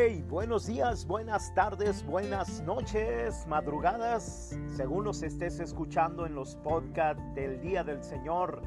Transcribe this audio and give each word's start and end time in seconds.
Hey, 0.00 0.24
buenos 0.28 0.68
días, 0.68 1.04
buenas 1.08 1.52
tardes, 1.54 2.06
buenas 2.06 2.62
noches, 2.62 3.44
madrugadas, 3.48 4.56
según 4.68 5.02
los 5.02 5.24
estés 5.24 5.58
escuchando 5.58 6.24
en 6.24 6.36
los 6.36 6.54
podcasts 6.54 7.20
del 7.34 7.60
Día 7.60 7.82
del 7.82 8.04
Señor. 8.04 8.62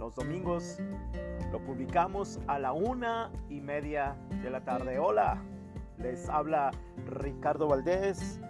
Los 0.00 0.16
domingos 0.16 0.78
lo 1.52 1.64
publicamos 1.64 2.40
a 2.48 2.58
la 2.58 2.72
una 2.72 3.30
y 3.48 3.60
media 3.60 4.16
de 4.42 4.50
la 4.50 4.64
tarde. 4.64 4.98
Hola, 4.98 5.40
les 5.98 6.28
habla 6.28 6.72
Ricardo 7.06 7.68
Valdés 7.68 8.40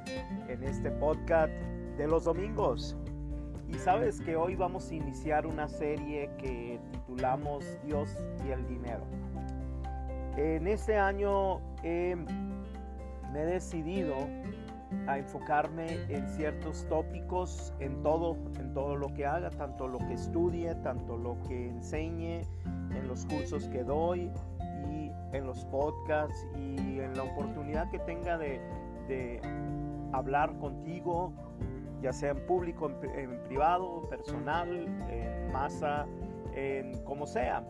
en 0.49 0.63
este 0.63 0.91
podcast 0.91 1.53
de 1.99 2.09
los 2.09 2.25
domingos. 2.25 2.97
Y 3.69 3.75
sabes 3.75 4.23
que 4.23 4.37
hoy 4.37 4.57
vamos 4.57 4.91
a 4.91 4.95
iniciar 4.95 5.47
una 5.47 5.69
serie 5.69 6.31
que 6.39 6.81
titulamos 6.93 7.67
Dios 7.85 8.17
y 8.47 8.53
el 8.53 8.67
dinero. 8.67 9.05
En 10.37 10.67
este 10.67 10.97
año 10.97 11.61
me 11.83 13.43
he 13.43 13.47
decidido 13.47 14.15
a 15.07 15.19
enfocarme 15.19 15.87
en 16.09 16.27
ciertos 16.29 16.87
tópicos, 16.89 17.73
en 17.81 18.03
todo, 18.03 18.37
en 18.59 18.73
todo 18.73 18.97
lo 18.97 19.13
que 19.13 19.27
haga, 19.27 19.51
tanto 19.51 19.89
lo 19.89 19.99
que 19.99 20.15
estudie, 20.15 20.75
tanto 20.77 21.17
lo 21.17 21.37
que 21.49 21.69
enseñe, 21.69 22.43
en 22.65 23.09
los 23.09 23.27
cursos 23.27 23.69
que 23.69 23.85
doy 23.85 24.31
y 24.91 25.11
en 25.37 25.47
los 25.47 25.65
podcasts 25.67 26.47
y 26.57 27.01
en 27.01 27.17
la 27.17 27.25
oportunidad 27.25 27.91
que 27.91 27.99
tenga 28.01 28.39
de, 28.39 28.61
hablar 30.13 30.57
contigo, 30.59 31.33
ya 32.01 32.13
sea 32.13 32.31
en 32.31 32.47
público, 32.47 32.91
en 33.15 33.39
privado, 33.45 34.09
personal, 34.09 34.87
en 35.11 35.53
masa, 35.53 36.07
en 36.55 37.03
como 37.05 37.27
sea 37.27 37.63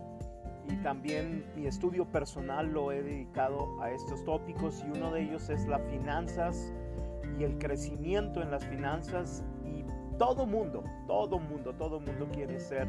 y 0.69 0.77
también 0.77 1.45
mi 1.57 1.67
estudio 1.67 2.05
personal 2.05 2.73
lo 2.73 2.93
he 2.93 3.03
dedicado 3.03 3.81
a 3.83 3.91
estos 3.91 4.25
tópicos 4.25 4.85
y 4.87 4.97
uno 4.97 5.13
de 5.13 5.23
ellos 5.23 5.49
es 5.51 5.67
las 5.67 5.83
finanzas 5.91 6.73
y 7.39 7.45
el 7.45 7.59
crecimiento 7.59 8.43
en 8.43 8.51
las 8.51 8.65
finanzas 8.65 9.45
y 9.65 9.85
todo 10.19 10.47
mundo, 10.47 10.85
todo 11.07 11.39
mundo, 11.39 11.75
todo 11.75 12.01
mundo 12.01 12.29
quiere 12.33 12.61
ser 12.61 12.89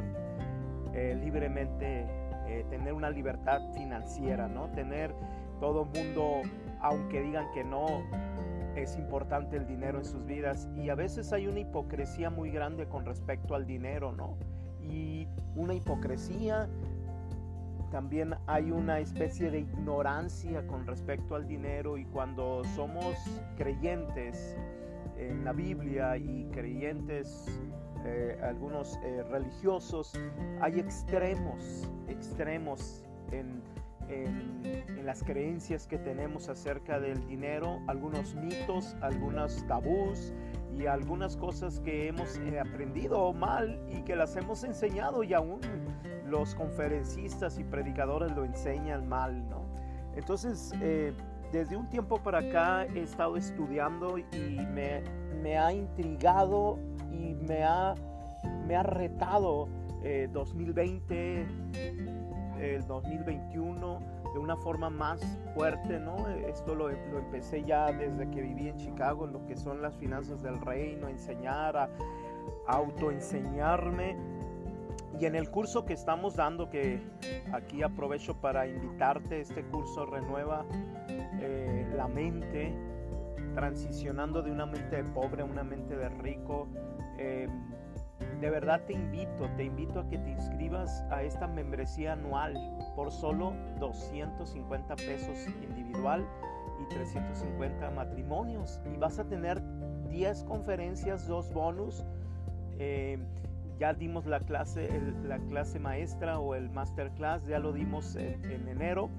eh, 0.94 1.18
libremente, 1.20 2.06
eh, 2.48 2.66
tener 2.70 2.94
una 2.94 3.10
libertad 3.10 3.62
financiera, 3.74 4.48
¿no? 4.48 4.70
Tener 4.72 5.16
todo 5.60 5.86
mundo, 5.86 6.42
aunque 6.82 7.22
digan 7.22 7.50
que 7.54 7.64
no, 7.64 7.88
es 8.76 8.98
importante 8.98 9.58
el 9.58 9.68
dinero 9.68 10.00
en 10.00 10.06
sus 10.06 10.26
vidas 10.26 10.68
y 10.76 10.90
a 10.90 10.96
veces 10.96 11.32
hay 11.32 11.48
una 11.48 11.60
hipocresía 11.60 12.30
muy 12.30 12.50
grande 12.52 12.88
con 12.88 13.06
respecto 13.06 13.56
al 13.56 13.66
dinero, 13.66 14.12
¿no? 14.12 14.38
Y 14.82 15.28
una 15.56 15.74
hipocresía 15.74 16.68
también 17.94 18.34
hay 18.48 18.72
una 18.72 18.98
especie 19.00 19.52
de 19.52 19.60
ignorancia 19.60 20.66
con 20.66 20.88
respecto 20.88 21.36
al 21.36 21.48
dinero 21.48 21.96
y 21.96 22.06
cuando 22.06 22.64
somos 22.76 23.16
creyentes 23.56 24.58
en 25.16 25.46
la 25.46 25.54
Biblia 25.54 26.18
y 26.18 26.46
creyentes 26.52 27.62
eh, 28.04 28.36
algunos 28.42 29.00
eh, 29.04 29.22
religiosos, 29.30 30.12
hay 30.60 30.80
extremos, 30.80 31.88
extremos 32.08 33.06
en, 33.32 33.62
en, 34.10 35.06
las 35.06 35.24
creencias 35.24 35.86
que 35.86 36.00
tenemos 36.00 36.50
acerca 36.50 37.00
del 37.00 37.24
dinero, 37.28 37.80
algunos 37.86 38.34
mitos, 38.34 38.96
algunos 39.02 39.68
tabús 39.68 40.34
y 40.76 40.88
algunas 40.88 41.38
cosas 41.38 41.80
que 41.82 42.08
hemos 42.08 42.40
eh, 42.40 42.60
aprendido 42.60 43.32
mal 43.34 43.80
y 43.88 44.02
que 44.02 44.16
las 44.16 44.36
hemos 44.36 44.64
enseñado 44.64 45.24
y 45.24 45.36
aún 45.36 45.62
los 46.34 46.56
conferencistas 46.56 47.60
y 47.60 47.64
predicadores 47.64 48.36
lo 48.36 48.44
enseñan 48.44 49.08
mal, 49.08 49.48
¿no? 49.50 49.62
Entonces, 50.16 50.74
eh, 50.82 51.14
desde 51.52 51.78
un 51.78 51.88
tiempo 51.90 52.18
para 52.18 52.40
acá 52.40 52.86
he 52.86 53.04
estado 53.04 53.38
estudiando 53.38 54.18
y 54.18 54.26
me, 54.74 55.58
ha 55.58 55.72
intrigado 55.72 56.80
y 57.12 57.36
me 57.36 57.64
ha, 57.64 57.94
me 58.68 58.76
ha 58.76 58.82
retado 58.82 59.68
2020, 60.32 61.42
eh, 61.42 61.46
el 62.58 62.88
2021 62.88 64.00
de 64.34 64.40
una 64.40 64.58
forma 64.58 64.90
más 64.90 65.22
fuerte, 65.54 66.00
¿no? 66.00 66.28
Esto 66.48 66.74
lo, 66.74 66.90
lo, 66.90 67.20
empecé 67.20 67.64
ya 67.64 67.92
desde 67.92 68.28
que 68.32 68.42
viví 68.42 68.70
en 68.70 68.78
Chicago, 68.78 69.26
en 69.26 69.34
lo 69.34 69.46
que 69.46 69.56
son 69.56 69.84
las 69.84 69.96
finanzas 69.98 70.42
del 70.42 70.60
reino, 70.60 71.08
enseñar 71.08 71.78
a 71.78 71.90
autoenseñarme 72.66 74.18
y 75.20 75.26
en 75.26 75.36
el 75.36 75.50
curso 75.50 75.86
que 75.86 75.94
estamos 75.94 76.36
dando, 76.36 76.70
que 76.70 77.02
aquí 77.54 77.84
aprovecho 77.84 78.36
para 78.42 78.68
invitarte, 78.68 79.42
este 79.42 79.64
curso 79.64 80.06
renueva 80.06 80.66
eh, 81.40 81.88
la 81.96 82.08
mente, 82.08 82.74
transicionando 83.54 84.42
de 84.42 84.52
una 84.52 84.66
mente 84.66 84.98
de 84.98 85.04
pobre 85.04 85.44
a 85.44 85.46
una 85.46 85.64
mente 85.64 85.96
de 85.96 86.10
rico. 86.10 86.68
Eh, 87.18 87.48
de 88.40 88.50
verdad 88.50 88.82
te 88.86 88.94
invito, 88.94 89.50
te 89.56 89.66
invito 89.66 90.00
a 90.00 90.10
que 90.10 90.18
te 90.18 90.32
inscribas 90.32 91.04
a 91.12 91.24
esta 91.24 91.48
membresía 91.48 92.14
anual 92.14 92.56
por 92.96 93.12
solo 93.12 93.54
250 93.80 94.96
pesos 94.96 95.48
individual 95.62 96.26
y 96.82 96.94
350 96.94 97.92
matrimonios. 97.92 98.82
Y 98.94 98.98
vas 98.98 99.20
a 99.20 99.26
tener 99.26 99.62
10 100.10 100.44
conferencias, 100.46 101.28
dos 101.28 101.54
bonus. 101.54 102.04
Eh, 102.80 103.20
ya 103.84 103.94
dimos 103.94 104.26
la 104.26 104.40
clase, 104.40 104.90
la 105.26 105.40
clase 105.40 105.78
maestra 105.78 106.40
o 106.40 106.56
el 106.56 106.70
masterclass, 106.70 107.46
ya 107.46 107.60
lo 107.60 107.74
dimos 107.74 108.16
en, 108.16 108.42
enero. 108.70 109.10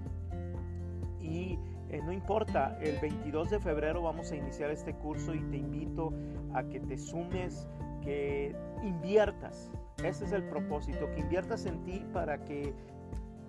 Y 1.21 1.59
eh, 1.91 2.01
no 2.03 2.11
importa, 2.11 2.79
el 2.81 2.99
22 2.99 3.51
de 3.51 3.61
febrero 3.61 4.01
vamos 4.01 4.33
a 4.33 4.37
iniciar 4.37 4.71
este 4.71 4.95
curso 4.95 5.35
y 5.35 5.41
te 5.51 5.59
invito 5.59 6.15
a 6.55 6.63
que 6.65 6.81
te 6.81 6.97
sumes, 6.97 7.69
que 8.01 8.57
inviertas. 8.83 9.71
Ese 10.03 10.25
es 10.25 10.33
el 10.33 10.45
propósito, 10.45 11.11
que 11.11 11.21
inviertas 11.21 11.67
en 11.67 11.85
ti 11.85 12.03
para 12.15 12.43
que 12.43 12.73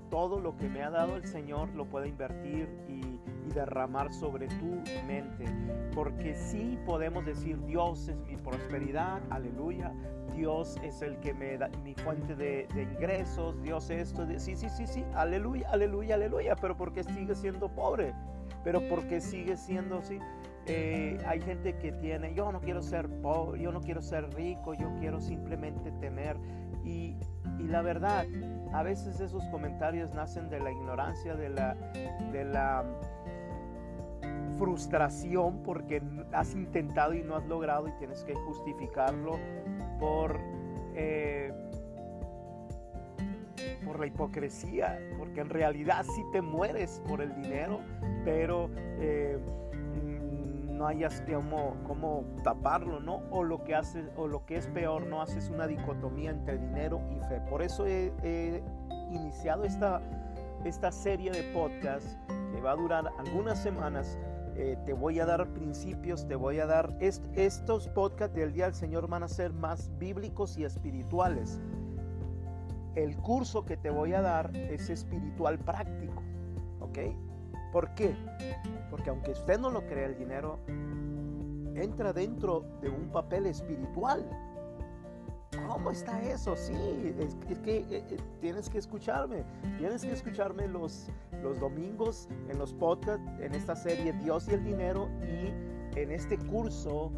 todo 0.10 0.42
lo 0.42 0.58
que 0.58 0.68
me 0.68 0.84
ha 0.84 0.90
dado 0.90 1.16
el 1.16 1.26
Señor 1.26 1.70
lo 1.76 1.86
pueda 1.86 2.08
invertir 2.08 2.68
y, 2.90 3.22
y 3.48 3.54
derramar 3.54 4.14
sobre 4.14 4.50
tu 4.50 4.84
mente. 5.08 5.46
Porque 5.94 6.36
sí 6.36 6.78
podemos 6.86 7.26
decir, 7.26 7.58
Dios 7.64 8.10
es 8.10 8.18
mi 8.18 8.36
prosperidad, 8.36 9.22
aleluya, 9.30 9.94
Dios 10.36 10.78
es 10.84 11.02
el 11.02 11.18
que 11.20 11.34
me 11.34 11.58
da 11.58 11.70
mi 11.84 11.94
fuente 11.96 12.36
de, 12.36 12.68
ingresos, 12.76 13.62
Dios 13.62 13.90
esto, 13.90 14.28
sí, 14.38 14.56
sí, 14.56 14.70
sí, 14.70 14.88
sí, 14.88 15.06
aleluya, 15.14 15.70
aleluya, 15.72 16.16
aleluya, 16.16 16.56
pero 16.56 16.76
porque 16.76 17.04
sigue 17.04 17.36
siendo 17.36 17.70
pobre, 17.70 18.14
pero 18.64 18.82
porque 18.90 19.22
sigue 19.22 19.58
siendo 19.58 20.00
así. 20.00 20.20
Eh, 20.68 21.20
hay 21.28 21.42
gente 21.42 21.78
que 21.78 21.92
tiene, 21.92 22.34
yo 22.34 22.52
no 22.52 22.60
quiero 22.60 22.82
ser 22.82 23.08
pobre, 23.22 23.62
yo 23.62 23.72
no 23.72 23.82
quiero 23.82 24.02
ser 24.02 24.34
rico, 24.34 24.74
yo 24.74 24.92
quiero 25.00 25.22
simplemente 25.22 25.92
tener. 25.94 26.38
Y, 26.84 27.16
y 27.60 27.64
la 27.64 27.82
verdad, 27.82 28.26
a 28.74 28.84
veces 28.84 29.20
esos 29.20 29.44
comentarios 29.46 30.14
nacen 30.14 30.50
de 30.50 30.60
la 30.60 30.72
ignorancia, 30.72 31.36
de 31.36 31.50
la, 31.50 31.76
de 32.32 32.46
la 32.46 32.84
frustración 34.58 35.62
porque 35.64 36.02
has 36.32 36.54
intentado 36.54 37.14
y 37.14 37.24
no 37.24 37.36
has 37.36 37.46
logrado 37.46 37.88
y 37.88 37.92
tienes 37.94 38.24
que 38.24 38.34
justificarlo 38.34 39.38
por, 40.00 40.40
eh, 40.96 41.54
por 43.86 44.00
la 44.00 44.08
hipocresía, 44.08 45.00
porque 45.18 45.42
en 45.42 45.50
realidad 45.50 46.04
sí 46.04 46.24
te 46.32 46.42
mueres 46.42 47.02
por 47.08 47.22
el 47.22 47.34
dinero, 47.36 47.80
pero 48.24 48.70
eh, 49.00 49.38
mm, 49.74 50.78
no 50.78 50.88
hayas 50.88 51.22
como, 51.22 51.76
como 51.86 52.26
taparlo, 52.44 53.00
¿no? 53.00 53.22
O 53.32 53.44
lo 53.44 53.64
que 53.64 53.76
hace, 53.76 54.06
o 54.16 54.28
lo 54.28 54.46
que 54.46 54.58
es 54.58 54.68
peor, 54.68 55.06
no 55.08 55.22
haces 55.22 55.50
una 55.50 55.68
dicotomía 55.68 56.32
entre 56.32 56.58
dinero 56.58 57.02
y 57.12 57.20
fe. 57.28 57.42
Por 57.50 57.62
eso 57.62 57.86
he, 57.86 58.12
he 58.24 58.64
iniciado 59.12 59.64
esta, 59.64 60.02
esta 60.64 60.92
serie 60.92 61.32
de 61.32 61.44
podcasts 61.54 62.18
que 62.54 62.62
va 62.62 62.72
a 62.72 62.76
durar 62.76 63.12
algunas 63.18 63.62
semanas 63.62 64.18
eh, 64.58 64.78
te 64.86 64.94
voy 64.94 65.20
a 65.20 65.26
dar 65.26 65.48
principios, 65.54 66.28
te 66.28 66.36
voy 66.36 66.60
a 66.60 66.66
dar 66.66 66.96
estos 67.00 67.90
podcasts 67.90 68.36
del 68.36 68.54
Día 68.54 68.66
del 68.66 68.74
Señor 68.74 69.08
van 69.08 69.24
a 69.24 69.28
ser 69.28 69.52
más 69.52 69.92
bíblicos 69.98 70.58
y 70.58 70.64
espirituales. 70.64 71.60
El 72.96 73.18
curso 73.18 73.66
que 73.66 73.76
te 73.76 73.90
voy 73.90 74.14
a 74.14 74.22
dar 74.22 74.56
es 74.56 74.90
espiritual 74.90 75.60
práctico, 75.60 76.24
¿ok? 76.80 77.00
¿Por 77.74 77.94
qué? 77.96 78.16
Porque 78.90 79.10
aunque 79.10 79.32
usted 79.32 79.60
no 79.60 79.70
lo 79.70 79.86
crea, 79.86 80.06
el 80.06 80.18
dinero 80.18 80.60
entra 81.76 82.14
dentro 82.14 82.64
de 82.82 82.90
un 82.90 83.10
papel 83.10 83.48
espiritual. 83.48 84.26
¿Cómo 85.68 85.92
está 85.92 86.22
eso? 86.22 86.56
Sí, 86.56 86.74
es, 87.20 87.36
que 87.60 87.78
eh, 87.78 87.86
eh, 87.92 88.18
tienes 88.42 88.70
que 88.70 88.78
escucharme. 88.78 89.44
Tienes 89.78 90.04
que 90.04 90.12
escucharme 90.12 90.68
los, 90.68 91.08
los 91.42 91.60
domingos 91.60 92.28
en 92.50 92.58
los 92.58 92.74
podcasts, 92.74 93.24
en 93.40 93.54
esta 93.54 93.76
serie 93.76 94.14
Dios 94.14 94.48
y 94.50 94.54
el 94.54 94.64
Dinero 94.64 95.10
y 95.24 96.00
en 96.00 96.12
este 96.12 96.38
curso 96.38 97.12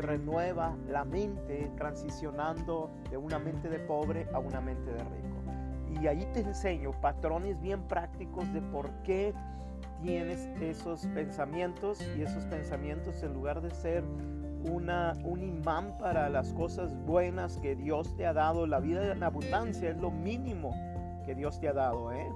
renueva 0.00 0.76
la 0.88 1.04
mente 1.04 1.70
transicionando 1.76 2.90
de 3.10 3.16
una 3.16 3.38
mente 3.38 3.68
de 3.68 3.78
pobre 3.80 4.26
a 4.32 4.38
una 4.38 4.60
mente 4.60 4.92
de 4.92 4.98
rico. 4.98 6.00
Y 6.00 6.06
ahí 6.06 6.26
te 6.32 6.40
enseño 6.40 6.92
patrones 7.00 7.60
bien 7.60 7.82
prácticos 7.86 8.52
de 8.52 8.60
por 8.60 8.90
qué 9.02 9.34
tienes 10.02 10.48
esos 10.60 11.06
pensamientos 11.08 12.00
y 12.16 12.22
esos 12.22 12.44
pensamientos 12.46 13.22
en 13.22 13.32
lugar 13.32 13.60
de 13.60 13.70
ser 13.70 14.04
una, 14.70 15.12
un 15.24 15.42
imán 15.42 15.96
para 15.98 16.28
las 16.28 16.52
cosas 16.52 16.94
buenas 17.04 17.58
que 17.58 17.74
Dios 17.74 18.14
te 18.16 18.26
ha 18.26 18.32
dado, 18.32 18.66
la 18.66 18.80
vida 18.80 19.12
en 19.12 19.22
abundancia 19.22 19.90
es 19.90 19.96
lo 19.96 20.10
mínimo 20.10 20.74
que 21.24 21.34
Dios 21.34 21.60
te 21.60 21.68
ha 21.68 21.72
dado. 21.72 22.12
¿eh? 22.12 22.28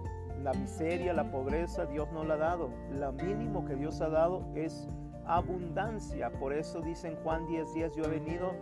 La 0.42 0.52
miseria, 0.52 1.12
la 1.12 1.30
pobreza, 1.30 1.86
Dios 1.86 2.08
no 2.12 2.24
la 2.24 2.34
ha 2.34 2.38
dado. 2.38 2.70
Lo 2.92 3.12
mínimo 3.12 3.64
que 3.64 3.74
Dios 3.74 4.00
ha 4.00 4.08
dado 4.08 4.44
es 4.54 4.88
abundancia. 5.26 6.30
Por 6.30 6.52
eso 6.52 6.80
dicen 6.80 7.16
Juan 7.22 7.46
10 7.46 7.74
días, 7.74 7.92
yo 7.96 8.04
he 8.04 8.08
venido 8.08 8.52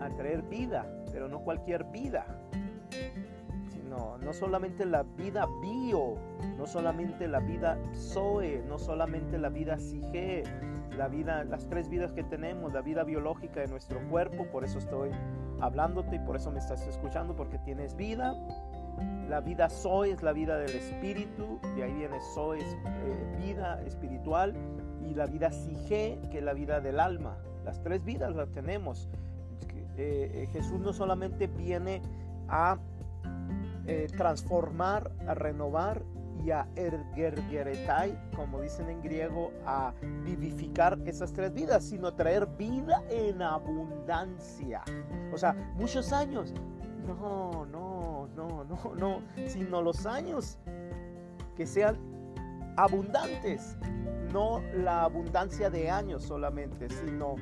a 0.00 0.08
traer 0.10 0.42
vida, 0.42 0.86
pero 1.12 1.28
no 1.28 1.40
cualquier 1.40 1.84
vida, 1.84 2.26
sino 3.70 4.18
no 4.18 4.32
solamente 4.32 4.84
la 4.84 5.02
vida 5.02 5.46
bio, 5.62 6.16
no 6.56 6.66
solamente 6.66 7.26
la 7.26 7.40
vida 7.40 7.78
Zoe, 7.94 8.62
no 8.68 8.78
solamente 8.78 9.38
la 9.38 9.48
vida 9.48 9.78
Sige, 9.78 10.44
la 10.96 11.08
vida, 11.08 11.44
las 11.44 11.68
tres 11.68 11.88
vidas 11.88 12.12
que 12.12 12.22
tenemos, 12.24 12.72
la 12.72 12.80
vida 12.80 13.04
biológica 13.04 13.60
de 13.60 13.68
nuestro 13.68 14.00
cuerpo, 14.08 14.46
por 14.46 14.64
eso 14.64 14.78
estoy 14.78 15.10
hablándote 15.60 16.16
y 16.16 16.18
por 16.20 16.36
eso 16.36 16.50
me 16.50 16.58
estás 16.58 16.86
escuchando, 16.86 17.36
porque 17.36 17.58
tienes 17.58 17.96
vida. 17.96 18.34
La 19.28 19.40
vida 19.40 19.68
Zoe 19.68 20.12
es 20.12 20.22
la 20.22 20.32
vida 20.32 20.56
del 20.58 20.74
espíritu, 20.74 21.58
de 21.74 21.82
ahí 21.82 21.92
viene 21.92 22.18
Zoe, 22.34 22.58
es 22.58 22.72
eh, 22.74 23.36
vida 23.44 23.82
espiritual, 23.82 24.54
y 25.08 25.14
la 25.14 25.26
vida 25.26 25.50
Sige, 25.50 26.18
que 26.30 26.38
es 26.38 26.44
la 26.44 26.54
vida 26.54 26.80
del 26.80 27.00
alma. 27.00 27.36
Las 27.64 27.82
tres 27.82 28.04
vidas 28.04 28.34
las 28.34 28.50
tenemos. 28.50 29.08
Eh, 29.96 30.30
eh, 30.34 30.48
Jesús 30.52 30.80
no 30.80 30.92
solamente 30.92 31.46
viene 31.46 32.02
a 32.48 32.78
eh, 33.86 34.08
transformar, 34.16 35.10
a 35.26 35.34
renovar 35.34 36.02
y 36.44 36.50
a 36.50 36.68
ergergeretai, 36.76 38.18
como 38.34 38.60
dicen 38.60 38.88
en 38.88 39.02
griego, 39.02 39.52
a 39.64 39.92
vivificar 40.24 40.98
esas 41.06 41.32
tres 41.32 41.52
vidas, 41.52 41.84
sino 41.84 42.12
traer 42.14 42.46
vida 42.46 43.02
en 43.10 43.42
abundancia. 43.42 44.82
O 45.32 45.38
sea, 45.38 45.52
muchos 45.76 46.12
años. 46.12 46.52
No, 47.06 47.66
no, 47.66 48.28
no, 48.34 48.64
no, 48.64 48.94
no, 48.96 49.22
sino 49.46 49.80
los 49.80 50.06
años 50.06 50.58
que 51.56 51.66
sean 51.66 51.96
abundantes, 52.76 53.76
no 54.32 54.60
la 54.74 55.04
abundancia 55.04 55.70
de 55.70 55.90
años 55.90 56.24
solamente, 56.24 56.88
sino 56.90 57.36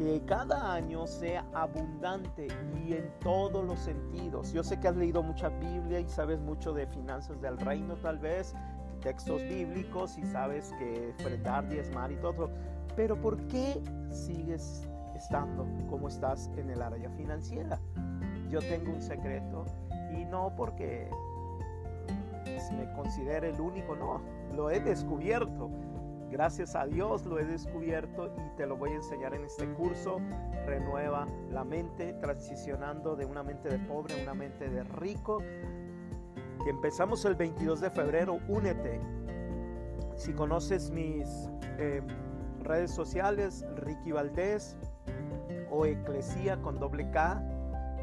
que 0.00 0.22
cada 0.24 0.72
año 0.72 1.06
sea 1.06 1.44
abundante 1.52 2.48
y 2.82 2.94
en 2.94 3.12
todos 3.20 3.62
los 3.62 3.78
sentidos. 3.80 4.50
Yo 4.50 4.64
sé 4.64 4.80
que 4.80 4.88
has 4.88 4.96
leído 4.96 5.22
mucha 5.22 5.50
Biblia 5.50 6.00
y 6.00 6.08
sabes 6.08 6.40
mucho 6.40 6.72
de 6.72 6.86
finanzas 6.86 7.38
del 7.42 7.58
reino 7.58 7.96
tal 7.96 8.18
vez, 8.18 8.54
textos 9.02 9.42
bíblicos 9.42 10.16
y 10.16 10.24
sabes 10.24 10.72
que 10.78 11.10
enfrentar, 11.10 11.68
diezmar 11.68 12.10
y 12.12 12.16
todo, 12.16 12.48
pero 12.96 13.20
¿por 13.20 13.36
qué 13.48 13.82
sigues 14.10 14.88
estando 15.14 15.66
como 15.90 16.08
estás 16.08 16.50
en 16.56 16.70
el 16.70 16.80
área 16.80 17.10
financiera? 17.10 17.78
Yo 18.48 18.60
tengo 18.60 18.92
un 18.92 19.02
secreto 19.02 19.66
y 20.18 20.24
no 20.24 20.50
porque 20.56 21.10
me 22.72 22.90
considere 22.94 23.50
el 23.50 23.60
único, 23.60 23.94
no, 23.96 24.22
lo 24.56 24.70
he 24.70 24.80
descubierto 24.80 25.70
Gracias 26.30 26.76
a 26.76 26.86
Dios 26.86 27.26
lo 27.26 27.40
he 27.40 27.44
descubierto 27.44 28.32
y 28.36 28.56
te 28.56 28.64
lo 28.64 28.76
voy 28.76 28.90
a 28.90 28.94
enseñar 28.94 29.34
en 29.34 29.44
este 29.44 29.68
curso. 29.74 30.20
Renueva 30.64 31.26
la 31.50 31.64
mente, 31.64 32.12
transicionando 32.14 33.16
de 33.16 33.24
una 33.24 33.42
mente 33.42 33.68
de 33.68 33.78
pobre 33.80 34.20
a 34.20 34.22
una 34.22 34.34
mente 34.34 34.70
de 34.70 34.84
rico. 34.84 35.42
Empezamos 36.68 37.24
el 37.24 37.34
22 37.34 37.80
de 37.80 37.90
febrero, 37.90 38.38
únete. 38.48 39.00
Si 40.14 40.32
conoces 40.32 40.90
mis 40.92 41.48
em, 41.78 42.06
redes 42.62 42.92
sociales, 42.92 43.66
Ricky 43.76 44.12
Valdés 44.12 44.76
o 45.70 45.84
Eclesía 45.84 46.60
con 46.62 46.78
doble 46.78 47.10
K, 47.10 47.42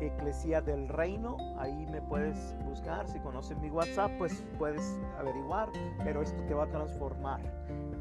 Eclesía 0.02 0.62
del 0.62 0.90
Reino, 0.90 1.38
ahí 1.58 1.86
me 1.88 2.02
puedes 2.02 2.56
buscar. 2.66 3.08
Si 3.08 3.20
conoces 3.20 3.58
mi 3.60 3.70
WhatsApp, 3.70 4.12
pues 4.18 4.44
puedes 4.58 5.00
averiguar, 5.18 5.70
pero 6.04 6.22
esto 6.22 6.44
te 6.44 6.54
va 6.54 6.66
a 6.66 6.70
transformar. 6.70 7.40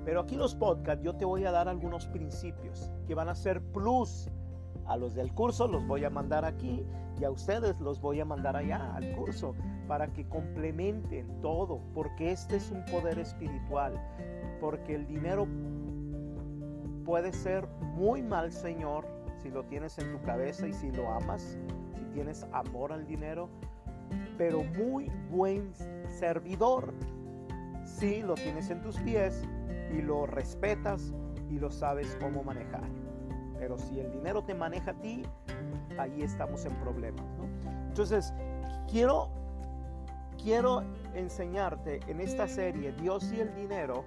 Pero 0.07 0.21
aquí 0.21 0.37
los 0.37 0.55
podcasts 0.55 1.03
yo 1.03 1.17
te 1.17 1.25
voy 1.25 1.45
a 1.47 1.51
dar 1.51 1.69
algunos 1.69 2.07
principios 2.07 2.93
que 3.09 3.15
van 3.17 3.29
a 3.29 3.35
ser 3.35 3.61
plus. 3.61 4.31
A 4.87 4.97
los 4.97 5.17
del 5.17 5.35
curso 5.35 5.67
los 5.67 5.85
voy 5.85 6.05
a 6.05 6.11
mandar 6.11 6.45
aquí 6.45 6.87
y 7.21 7.25
a 7.25 7.31
ustedes 7.33 7.79
los 7.81 8.01
voy 8.01 8.21
a 8.21 8.25
mandar 8.25 8.57
allá 8.57 8.95
al 8.95 9.17
curso 9.17 9.57
para 9.89 10.07
que 10.13 10.29
complementen 10.29 11.41
todo, 11.41 11.81
porque 11.93 12.31
este 12.31 12.55
es 12.55 12.71
un 12.71 12.85
poder 12.85 13.19
espiritual, 13.19 14.01
porque 14.61 14.95
el 14.95 15.09
dinero 15.09 15.49
puede 17.05 17.33
ser 17.33 17.67
muy 17.97 18.23
mal 18.23 18.53
Señor 18.53 19.05
si 19.43 19.51
lo 19.51 19.65
tienes 19.65 19.99
en 19.99 20.13
tu 20.13 20.25
cabeza 20.25 20.69
y 20.69 20.73
si 20.73 20.93
lo 20.93 21.11
amas, 21.11 21.59
si 21.97 22.05
tienes 22.15 22.47
amor 22.53 22.93
al 22.93 23.09
dinero, 23.09 23.49
pero 24.39 24.63
muy 24.63 25.11
buen 25.33 25.73
servidor 26.07 26.95
si 27.85 28.23
lo 28.23 28.35
tienes 28.35 28.71
en 28.71 28.81
tus 28.83 28.99
pies 28.99 29.43
y 29.93 30.03
lo 30.03 30.27
respetas 30.27 31.13
y 31.51 31.59
lo 31.59 31.71
sabes 31.71 32.17
cómo 32.21 32.43
manejar. 32.43 32.89
Pero 33.59 33.79
si 33.79 34.01
el 34.01 34.11
dinero 34.13 34.45
te 34.45 34.55
maneja 34.55 34.91
a 34.91 35.01
ti, 35.01 35.23
ahí 35.99 36.23
estamos 36.23 36.65
en 36.65 36.75
problemas. 36.77 37.25
Entonces, 37.89 38.33
quiero, 38.91 39.31
quiero 40.43 40.83
enseñarte 41.15 42.01
en 42.09 42.21
esta 42.21 42.47
serie 42.47 42.93
Dios 42.93 43.33
y 43.33 43.41
el 43.41 43.55
dinero 43.55 44.05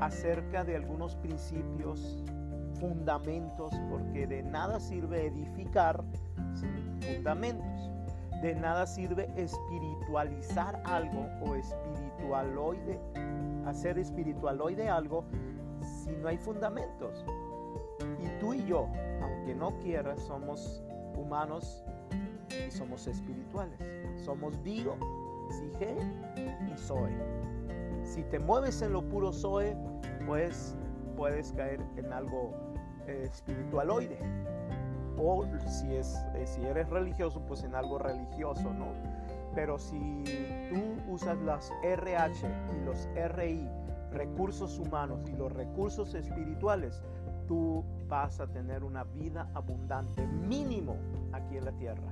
acerca 0.00 0.64
de 0.64 0.76
algunos 0.76 1.14
principios, 1.16 2.24
fundamentos, 2.80 3.72
porque 3.90 4.26
de 4.26 4.42
nada 4.42 4.80
sirve 4.80 5.26
edificar 5.26 6.02
sin 6.54 7.00
fundamentos. 7.02 7.90
De 8.42 8.54
nada 8.54 8.86
sirve 8.86 9.28
espiritualizar 9.36 10.80
algo 10.84 11.26
o 11.40 11.56
espiritualoide 11.56 13.00
hacer 13.68 13.98
espiritual 13.98 14.60
hoy 14.60 14.74
de 14.74 14.88
algo 14.88 15.24
si 15.80 16.10
no 16.10 16.28
hay 16.28 16.38
fundamentos. 16.38 17.24
Y 18.22 18.40
tú 18.40 18.54
y 18.54 18.64
yo, 18.64 18.88
aunque 19.22 19.54
no 19.54 19.76
quieras, 19.78 20.20
somos 20.20 20.82
humanos 21.16 21.84
y 22.66 22.70
somos 22.70 23.06
espirituales. 23.06 23.78
Somos 24.24 24.60
bio, 24.62 24.96
sige 25.50 25.96
y 26.72 26.76
soy. 26.76 27.12
Si 28.04 28.22
te 28.24 28.38
mueves 28.38 28.80
en 28.82 28.92
lo 28.92 29.02
puro 29.02 29.32
soy, 29.32 29.74
pues 30.26 30.76
puedes 31.16 31.52
caer 31.52 31.80
en 31.96 32.12
algo 32.12 32.52
eh, 33.06 33.28
espiritualoide. 33.30 34.18
O 35.20 35.44
si, 35.66 35.96
es, 35.96 36.16
eh, 36.34 36.46
si 36.46 36.64
eres 36.64 36.88
religioso, 36.90 37.40
pues 37.46 37.64
en 37.64 37.74
algo 37.74 37.98
religioso, 37.98 38.72
¿no? 38.72 38.86
Pero 39.58 39.76
si 39.76 39.98
tú 40.70 41.12
usas 41.12 41.36
las 41.38 41.72
RH 41.82 42.46
y 42.76 42.84
los 42.84 43.08
RI, 43.34 43.68
recursos 44.12 44.78
humanos 44.78 45.28
y 45.28 45.32
los 45.32 45.50
recursos 45.52 46.14
espirituales, 46.14 47.02
tú 47.48 47.84
vas 48.06 48.38
a 48.38 48.46
tener 48.46 48.84
una 48.84 49.02
vida 49.02 49.50
abundante 49.54 50.24
mínimo 50.28 50.94
aquí 51.32 51.56
en 51.56 51.64
la 51.64 51.72
tierra 51.72 52.06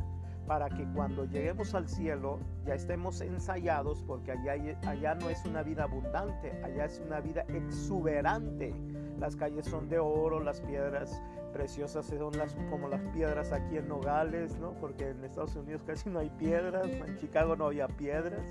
para 0.48 0.68
que 0.68 0.88
cuando 0.92 1.24
lleguemos 1.24 1.72
al 1.76 1.88
cielo 1.88 2.40
ya 2.64 2.74
estemos 2.74 3.20
ensayados 3.20 4.02
porque 4.08 4.32
allá, 4.32 4.54
allá 4.84 5.14
no 5.14 5.30
es 5.30 5.44
una 5.44 5.62
vida 5.62 5.84
abundante, 5.84 6.50
allá 6.64 6.86
es 6.86 7.00
una 7.06 7.20
vida 7.20 7.42
exuberante. 7.42 8.74
Las 9.20 9.36
calles 9.36 9.66
son 9.66 9.88
de 9.88 10.00
oro, 10.00 10.40
las 10.40 10.60
piedras 10.62 11.22
preciosas 11.46 12.06
son 12.06 12.36
las, 12.36 12.54
como 12.70 12.88
las 12.88 13.00
piedras 13.12 13.52
aquí 13.52 13.76
en 13.76 13.88
Nogales, 13.88 14.58
¿no? 14.58 14.72
Porque 14.74 15.10
en 15.10 15.24
Estados 15.24 15.56
Unidos 15.56 15.82
casi 15.86 16.10
no 16.10 16.18
hay 16.18 16.30
piedras, 16.30 16.86
en 16.86 17.16
Chicago 17.16 17.56
no 17.56 17.66
había 17.66 17.88
piedras, 17.88 18.46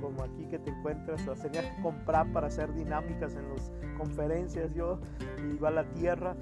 como 0.00 0.22
aquí 0.22 0.46
que 0.46 0.58
te 0.58 0.70
encuentras, 0.70 1.26
las 1.26 1.40
tenías 1.40 1.64
que 1.66 1.82
comprar 1.82 2.32
para 2.32 2.46
hacer 2.46 2.72
dinámicas 2.74 3.34
en 3.34 3.48
las 3.50 3.72
conferencias, 3.96 4.72
yo 4.74 4.98
iba 5.54 5.68
a 5.68 5.72
la 5.72 5.84
tierra. 5.92 6.36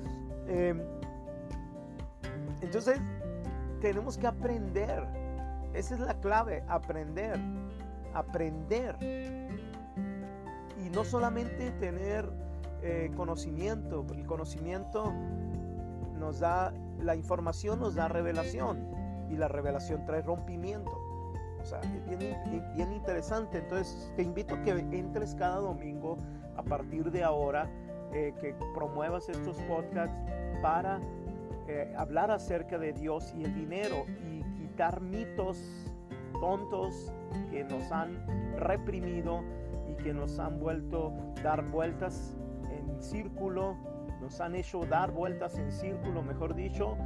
Em, 0.46 0.80
entonces, 2.60 3.00
tenemos 3.80 4.18
que 4.18 4.26
aprender, 4.26 5.04
esa 5.74 5.94
es 5.94 6.00
la 6.00 6.14
clave, 6.20 6.64
aprender, 6.68 7.38
aprender. 8.14 8.96
Y 10.84 10.90
no 10.90 11.04
solamente 11.04 11.70
tener 11.72 12.28
eh, 12.82 13.10
conocimiento, 13.16 14.06
el 14.14 14.24
conocimiento 14.24 15.12
nos 16.28 16.40
da, 16.40 16.74
la 17.00 17.16
información 17.16 17.80
nos 17.80 17.94
da 17.94 18.06
revelación 18.06 18.86
y 19.30 19.36
la 19.36 19.48
revelación 19.48 20.04
trae 20.04 20.20
rompimiento. 20.20 20.90
O 21.58 21.64
sea, 21.64 21.80
es 21.80 22.18
bien, 22.18 22.36
bien 22.74 22.92
interesante. 22.92 23.60
Entonces, 23.60 24.12
te 24.14 24.24
invito 24.24 24.56
a 24.56 24.60
que 24.60 24.72
entres 24.72 25.34
cada 25.34 25.56
domingo 25.56 26.18
a 26.54 26.62
partir 26.62 27.10
de 27.10 27.24
ahora, 27.24 27.70
eh, 28.12 28.34
que 28.42 28.54
promuevas 28.74 29.30
estos 29.30 29.56
podcasts 29.62 30.14
para 30.60 31.00
eh, 31.66 31.94
hablar 31.96 32.30
acerca 32.30 32.76
de 32.76 32.92
Dios 32.92 33.32
y 33.34 33.44
el 33.44 33.54
dinero 33.54 34.04
y 34.30 34.42
quitar 34.60 35.00
mitos 35.00 35.58
tontos 36.42 37.10
que 37.50 37.64
nos 37.64 37.90
han 37.90 38.22
reprimido 38.58 39.42
y 39.90 39.94
que 40.02 40.12
nos 40.12 40.38
han 40.38 40.60
vuelto 40.60 41.10
dar 41.42 41.64
vueltas 41.70 42.36
en 42.70 43.02
círculo, 43.02 43.78
nos 44.20 44.40
han 44.40 44.54
hecho 44.54 44.84
dar 44.86 45.12
vueltas 45.12 45.58
en 45.58 45.70
círculo, 45.70 46.22
mejor 46.22 46.54
dicho, 46.54 46.96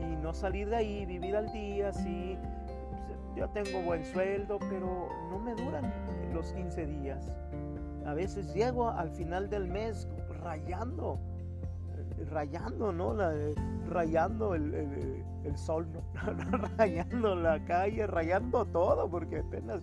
y 0.00 0.16
no 0.16 0.32
salir 0.32 0.68
de 0.68 0.76
ahí, 0.76 1.06
vivir 1.06 1.36
al 1.36 1.52
día, 1.52 1.92
sí, 1.92 2.38
yo 3.36 3.48
tengo 3.50 3.82
buen 3.82 4.04
sueldo, 4.04 4.58
pero 4.58 5.08
no 5.30 5.38
me 5.38 5.54
duran 5.54 5.92
los 6.32 6.52
15 6.52 6.86
días. 6.86 7.32
A 8.06 8.14
veces 8.14 8.52
llego 8.54 8.88
al 8.90 9.10
final 9.10 9.48
del 9.48 9.66
mes 9.66 10.08
rayando, 10.42 11.18
rayando, 12.30 12.92
¿no? 12.92 13.14
rayando 13.88 14.54
el, 14.54 15.24
sol, 15.56 15.86
rayando 16.78 17.34
la 17.34 17.64
calle, 17.64 18.06
rayando 18.06 18.64
todo, 18.66 19.08
porque 19.08 19.38
apenas 19.38 19.82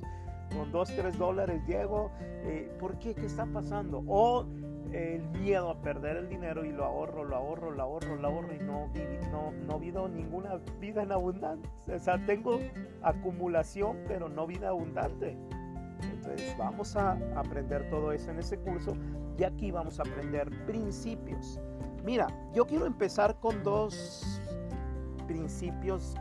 con 0.56 0.72
2, 0.72 0.96
3 0.96 1.18
dólares 1.18 1.62
llego. 1.68 2.12
Eh, 2.20 2.72
¿Por 2.80 2.98
qué? 3.00 3.14
¿Qué 3.14 3.26
está 3.26 3.46
pasando? 3.46 4.04
O 4.08 4.46
el 4.94 5.28
miedo 5.30 5.70
a 5.70 5.82
perder 5.82 6.18
el 6.18 6.30
dinero 6.30 6.66
y 6.66 6.72
lo 6.72 6.86
ahorro, 6.86 7.24
lo 7.24 7.36
ahorro, 7.36 7.72
lo 7.72 7.82
ahorro, 7.82 8.16
lo 8.16 8.28
ahorro 8.28 8.54
y 8.54 8.60
no, 8.60 8.90
no, 9.32 9.52
no 9.52 9.80
vivo 9.80 10.08
ninguna 10.08 10.58
vida 10.80 11.04
en 11.04 11.12
abundancia. 11.12 11.70
O 11.94 12.00
sea, 12.00 12.24
tengo 12.26 12.60
acumulación, 13.02 13.98
pero 14.08 14.30
no 14.30 14.48
vida 14.48 14.70
abundante. 14.70 15.38
Entonces 16.04 16.56
vamos 16.58 16.96
a 16.96 17.18
aprender 17.36 17.90
todo 17.90 18.12
eso 18.12 18.32
en 18.32 18.40
ese 18.40 18.58
curso 18.58 18.96
y 19.38 19.44
aquí 19.44 19.72
vamos 19.72 20.00
a 20.00 20.04
aprender 20.04 20.50
principios. 20.66 21.60
Mira, 22.04 22.28
yo 22.54 22.66
quiero 22.66 22.86
empezar 22.86 23.40
con 23.40 23.64
dos 23.64 24.42
principios 25.28 26.16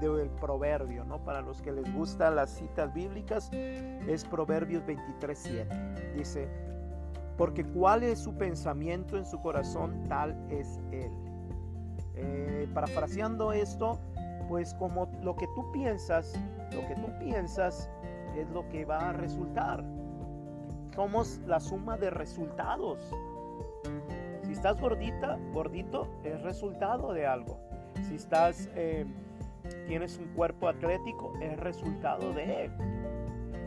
del 0.00 0.30
proverbio, 0.30 1.04
¿no? 1.04 1.24
Para 1.24 1.40
los 1.40 1.62
que 1.62 1.72
les 1.72 1.92
gustan 1.94 2.36
las 2.36 2.50
citas 2.50 2.92
bíblicas, 2.92 3.50
es 3.52 4.24
Proverbios 4.24 4.84
23.7. 4.84 6.12
Dice, 6.14 6.48
porque 7.36 7.64
cuál 7.64 8.02
es 8.02 8.18
su 8.18 8.34
pensamiento 8.34 9.16
en 9.16 9.26
su 9.26 9.40
corazón, 9.40 10.04
tal 10.08 10.36
es 10.50 10.80
él. 10.90 11.10
Eh, 12.14 12.68
parafraseando 12.72 13.52
esto, 13.52 13.98
pues 14.48 14.72
como 14.74 15.10
lo 15.22 15.36
que 15.36 15.46
tú 15.54 15.70
piensas, 15.72 16.34
lo 16.72 16.86
que 16.88 16.94
tú 16.94 17.12
piensas 17.18 17.90
es 18.36 18.48
lo 18.50 18.68
que 18.68 18.84
va 18.84 19.10
a 19.10 19.12
resultar. 19.12 19.84
Somos 20.94 21.40
la 21.46 21.60
suma 21.60 21.98
de 21.98 22.08
resultados. 22.08 23.12
Si 24.44 24.52
estás 24.52 24.80
gordita, 24.80 25.38
gordito, 25.52 26.08
es 26.24 26.40
resultado 26.42 27.12
de 27.12 27.26
algo. 27.26 27.58
Si 28.08 28.14
estás, 28.14 28.70
eh, 28.74 29.04
tienes 29.86 30.18
un 30.18 30.28
cuerpo 30.28 30.68
atlético, 30.68 31.34
es 31.40 31.58
resultado 31.60 32.32
de. 32.32 32.70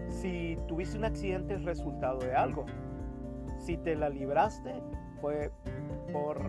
Si 0.08 0.58
tuviste 0.68 0.98
un 0.98 1.06
accidente, 1.06 1.54
es 1.54 1.64
resultado 1.64 2.20
de 2.20 2.34
algo. 2.34 2.66
Si 3.60 3.78
te 3.78 3.96
la 3.96 4.10
libraste, 4.10 4.82
fue 5.22 5.51
por 6.12 6.42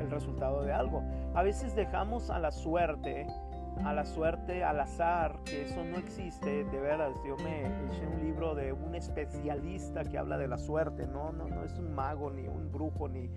el 0.00 0.10
resultado 0.10 0.62
de 0.62 0.72
algo. 0.72 1.02
A 1.34 1.42
veces 1.42 1.74
dejamos 1.74 2.30
a 2.30 2.38
la 2.38 2.50
suerte, 2.50 3.26
a 3.84 3.92
la 3.92 4.04
suerte, 4.04 4.64
al 4.64 4.80
azar, 4.80 5.38
que 5.44 5.62
eso 5.62 5.84
no 5.84 5.98
existe. 5.98 6.64
De 6.64 6.80
veras, 6.80 7.14
yo 7.26 7.36
me 7.38 7.62
eché 7.86 8.06
un 8.06 8.24
libro 8.24 8.54
de 8.54 8.72
un 8.72 8.94
especialista 8.94 10.04
que 10.04 10.18
habla 10.18 10.38
de 10.38 10.48
la 10.48 10.58
suerte. 10.58 11.06
No, 11.06 11.32
no, 11.32 11.48
no 11.48 11.64
es 11.64 11.78
un 11.78 11.94
mago, 11.94 12.30
ni 12.30 12.46
un 12.46 12.70
brujo, 12.70 13.08
ni, 13.08 13.28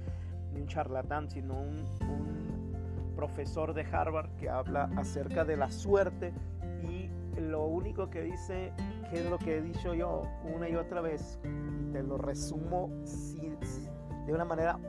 un 0.54 0.68
charlatán, 0.68 1.30
sino 1.30 1.60
un, 1.60 1.86
un 2.02 3.14
profesor 3.16 3.74
de 3.74 3.84
Harvard 3.84 4.30
que 4.38 4.50
habla 4.50 4.90
acerca 4.96 5.44
de 5.44 5.58
la 5.58 5.70
suerte 5.70 6.34
y 6.82 7.10
lo 7.40 7.66
único 7.66 8.10
que 8.10 8.22
dice, 8.22 8.72
que 9.10 9.20
es 9.20 9.30
lo 9.30 9.38
que 9.38 9.58
he 9.58 9.62
dicho 9.62 9.94
yo 9.94 10.24
una 10.56 10.70
y 10.70 10.76
otra 10.76 11.02
vez, 11.02 11.40
lo 12.04 12.18
resumo 12.18 12.90
de 14.26 14.34
una 14.34 14.46
manera 14.46 14.80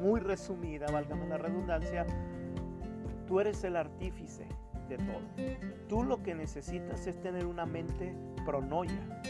muy 0.00 0.20
resumida, 0.20 0.86
válgame 0.92 1.26
la 1.26 1.38
redundancia, 1.38 2.06
tú 3.26 3.40
eres 3.40 3.64
el 3.64 3.76
artífice 3.76 4.46
de 4.88 4.96
todo. 4.98 5.22
Tú 5.88 6.04
lo 6.04 6.22
que 6.22 6.34
necesitas 6.34 7.06
es 7.06 7.20
tener 7.20 7.46
una 7.46 7.66
mente 7.66 8.14
pronoia. 8.44 9.22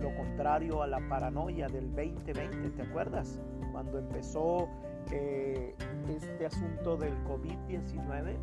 Lo 0.00 0.14
contrario 0.16 0.82
a 0.82 0.86
la 0.86 1.00
paranoia 1.08 1.66
del 1.68 1.90
2020, 1.94 2.70
¿te 2.70 2.82
acuerdas? 2.82 3.40
Cuando 3.72 3.98
empezó 3.98 4.68
eh, 5.10 5.74
este 6.08 6.46
asunto 6.46 6.96
del 6.96 7.14
COVID-19, 7.24 8.36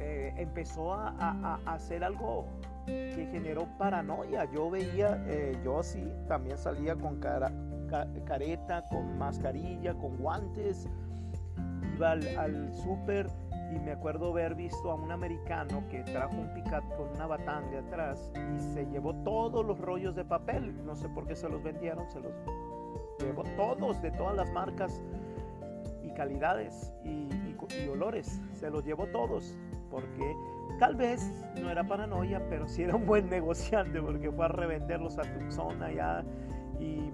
eh, 0.00 0.32
empezó 0.36 0.94
a, 0.94 1.60
hacer 1.66 2.04
algo 2.04 2.46
que 2.88 3.28
generó 3.30 3.66
paranoia. 3.78 4.44
Yo 4.52 4.70
veía, 4.70 5.22
eh, 5.26 5.56
yo 5.64 5.82
sí, 5.82 6.12
también 6.26 6.58
salía 6.58 6.94
con 6.96 7.20
cara, 7.20 7.52
careta, 8.24 8.84
con 8.88 9.18
mascarilla, 9.18 9.94
con 9.94 10.16
guantes, 10.16 10.88
iba 11.94 12.12
al, 12.12 12.38
al 12.38 12.74
súper 12.74 13.28
y 13.74 13.78
me 13.78 13.92
acuerdo 13.92 14.30
haber 14.30 14.54
visto 14.54 14.90
a 14.90 14.94
un 14.94 15.10
americano 15.10 15.82
que 15.90 16.02
trajo 16.04 16.36
un 16.36 16.52
picat 16.54 16.84
con 16.96 17.08
una 17.10 17.26
batanga 17.26 17.80
atrás 17.80 18.30
y 18.34 18.58
se 18.60 18.86
llevó 18.86 19.14
todos 19.16 19.64
los 19.64 19.78
rollos 19.78 20.14
de 20.14 20.24
papel. 20.24 20.74
No 20.86 20.96
sé 20.96 21.08
por 21.08 21.26
qué 21.26 21.36
se 21.36 21.48
los 21.48 21.62
vendieron, 21.62 22.10
se 22.10 22.20
los 22.20 22.32
llevó 23.18 23.42
todos 23.56 24.00
de 24.00 24.10
todas 24.12 24.36
las 24.36 24.50
marcas 24.52 25.02
y 26.02 26.10
calidades 26.10 26.92
y, 27.04 27.28
y 27.84 27.88
olores. 27.88 28.40
Se 28.54 28.70
los 28.70 28.84
llevó 28.84 29.06
todos 29.08 29.54
porque 29.90 30.34
tal 30.78 30.94
vez 30.94 31.32
no 31.60 31.70
era 31.70 31.84
paranoia, 31.84 32.42
pero 32.48 32.68
sí 32.68 32.82
era 32.82 32.96
un 32.96 33.06
buen 33.06 33.28
negociante 33.28 34.00
porque 34.00 34.30
fue 34.30 34.44
a 34.44 34.48
revenderlos 34.48 35.18
a 35.18 35.22
Tucson 35.22 35.82
allá 35.82 36.24
y, 36.78 37.12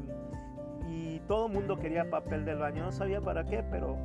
todo 1.27 1.47
el 1.47 1.55
mundo 1.55 1.79
quería 1.79 2.11
papel 2.11 2.45
del 2.45 2.59
baño, 2.59 2.85
no 2.85 2.93
sabía 2.93 3.19
para 3.19 3.45
qué, 3.45 3.65
pero 3.71 3.97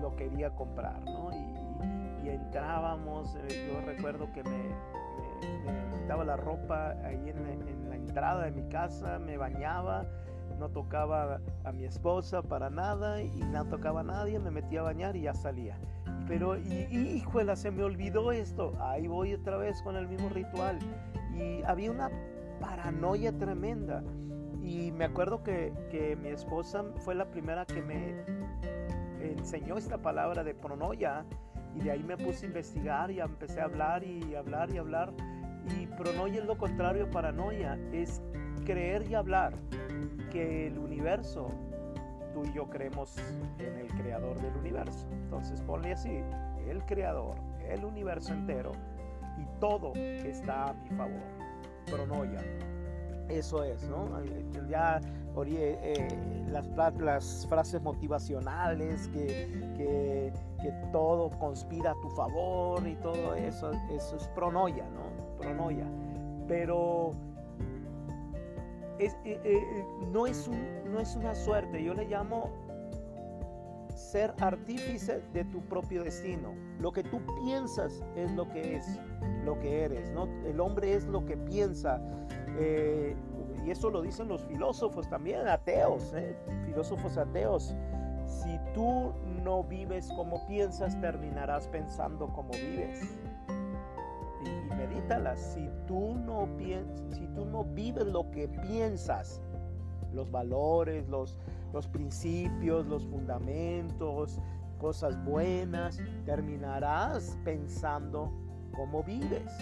lo 0.00 0.16
quería 0.16 0.50
comprar, 0.50 1.00
¿no? 1.04 1.30
Y, 1.30 2.28
entrábamos, 2.28 3.36
eh, 3.36 3.70
yo 3.72 3.80
recuerdo 3.86 4.32
que 4.32 4.42
me, 4.42 4.74
quitaba 6.00 6.24
la 6.24 6.36
ropa 6.36 6.96
ahí 7.04 7.28
en, 7.28 7.68
en 7.68 7.88
la 7.88 7.94
entrada 7.94 8.44
de 8.46 8.50
mi 8.50 8.68
casa, 8.68 9.20
me 9.20 9.36
bañaba, 9.36 10.04
no 10.58 10.68
tocaba 10.68 11.40
a 11.64 11.72
mi 11.72 11.84
esposa 11.84 12.42
para 12.42 12.70
nada 12.70 13.22
y 13.22 13.40
no 13.52 13.64
tocaba 13.66 14.00
a 14.00 14.04
nadie, 14.04 14.38
me 14.38 14.50
metía 14.50 14.80
a 14.80 14.84
bañar 14.84 15.16
y 15.16 15.22
ya 15.22 15.34
salía. 15.34 15.76
Pero, 16.32 16.56
y, 16.56 16.88
híjole, 16.90 17.54
se 17.56 17.70
me 17.70 17.82
olvidó 17.82 18.32
esto. 18.32 18.72
Ahí 18.80 19.06
voy 19.06 19.34
otra 19.34 19.58
vez 19.58 19.82
con 19.82 19.96
el 19.96 20.08
mismo 20.08 20.30
ritual. 20.30 20.78
Y 21.34 21.62
había 21.64 21.90
una 21.90 22.10
paranoia 22.58 23.36
tremenda. 23.36 24.02
Y 24.62 24.92
me 24.92 25.04
acuerdo 25.04 25.42
que, 25.42 25.74
que 25.90 26.16
mi 26.16 26.30
esposa 26.30 26.84
fue 27.00 27.14
la 27.14 27.30
primera 27.30 27.66
que 27.66 27.82
me 27.82 28.24
enseñó 29.20 29.76
esta 29.76 29.98
palabra 29.98 30.42
de 30.42 30.54
pronoia. 30.54 31.26
Y 31.74 31.80
de 31.80 31.90
ahí 31.90 32.02
me 32.02 32.16
puse 32.16 32.46
a 32.46 32.48
investigar 32.48 33.10
y 33.10 33.20
empecé 33.20 33.60
a 33.60 33.64
hablar 33.64 34.02
y 34.02 34.34
hablar 34.34 34.72
y 34.72 34.78
hablar. 34.78 35.12
Y 35.78 35.86
pronoia 35.86 36.40
es 36.40 36.46
lo 36.46 36.56
contrario 36.56 37.04
a 37.04 37.10
paranoia. 37.10 37.78
Es 37.92 38.22
creer 38.64 39.06
y 39.06 39.14
hablar 39.14 39.52
que 40.30 40.68
el 40.68 40.78
universo 40.78 41.50
tú 42.32 42.44
y 42.44 42.52
yo 42.52 42.68
creemos 42.68 43.16
en 43.58 43.78
el 43.78 43.88
creador 43.88 44.40
del 44.40 44.56
universo. 44.56 45.06
Entonces 45.12 45.60
ponle 45.62 45.92
así, 45.92 46.22
el 46.68 46.84
creador, 46.84 47.36
el 47.68 47.84
universo 47.84 48.32
entero 48.32 48.72
y 49.38 49.60
todo 49.60 49.92
está 49.94 50.70
a 50.70 50.72
mi 50.74 50.90
favor. 50.90 51.22
Pronoia. 51.86 52.40
Eso 53.28 53.64
es, 53.64 53.82
¿no? 53.88 54.08
Ya 54.68 55.00
eh, 55.46 56.08
las, 56.48 56.66
las, 56.98 57.46
frases 57.48 57.80
motivacionales, 57.80 59.08
que, 59.08 60.32
todo 60.92 61.30
conspira 61.38 61.92
a 61.92 61.94
tu 61.94 62.10
favor 62.10 62.86
y 62.86 62.94
todo 62.96 63.34
eso 63.34 63.70
es 63.90 64.30
pronoia, 64.34 64.84
¿no? 64.90 65.36
Pronoia. 65.38 65.86
Pero 66.46 67.12
es, 68.98 69.14
eh, 69.24 69.40
eh, 69.44 69.84
no, 70.10 70.26
es 70.26 70.48
un, 70.48 70.92
no 70.92 71.00
es 71.00 71.16
una 71.16 71.34
suerte, 71.34 71.82
yo 71.82 71.94
le 71.94 72.06
llamo 72.06 72.50
ser 73.94 74.34
artífice 74.40 75.22
de 75.32 75.44
tu 75.44 75.60
propio 75.62 76.02
destino. 76.02 76.54
Lo 76.78 76.92
que 76.92 77.02
tú 77.02 77.20
piensas 77.44 78.02
es 78.16 78.30
lo 78.32 78.48
que 78.48 78.76
es, 78.76 78.98
lo 79.44 79.58
que 79.58 79.84
eres. 79.84 80.10
¿no? 80.10 80.24
El 80.44 80.60
hombre 80.60 80.94
es 80.94 81.06
lo 81.06 81.24
que 81.24 81.36
piensa. 81.36 82.00
Eh, 82.58 83.16
y 83.64 83.70
eso 83.70 83.90
lo 83.90 84.02
dicen 84.02 84.28
los 84.28 84.44
filósofos 84.44 85.08
también, 85.08 85.46
ateos, 85.46 86.12
filósofos 86.66 87.16
ateos. 87.16 87.74
Si 88.26 88.58
tú 88.74 89.12
no 89.42 89.62
vives 89.64 90.08
como 90.16 90.46
piensas, 90.46 91.00
terminarás 91.00 91.68
pensando 91.68 92.28
como 92.32 92.50
vives 92.50 93.00
y, 94.44 94.74
medítalas. 94.74 95.54
Si 95.54 95.68
tú, 95.86 96.14
no 96.24 96.48
si 97.10 97.26
tú 97.34 97.44
no 97.44 97.64
vives 97.64 98.06
lo 98.06 98.30
que 98.30 98.48
piensas, 98.48 99.40
los 100.12 100.30
valores, 100.30 101.08
los, 101.08 101.38
los 101.72 101.86
principios, 101.86 102.86
los 102.86 103.06
fundamentos, 103.06 104.38
cosas 104.78 105.22
buenas, 105.24 106.00
terminarás 106.24 107.38
pensando 107.44 108.30
cómo 108.74 109.02
vives. 109.02 109.52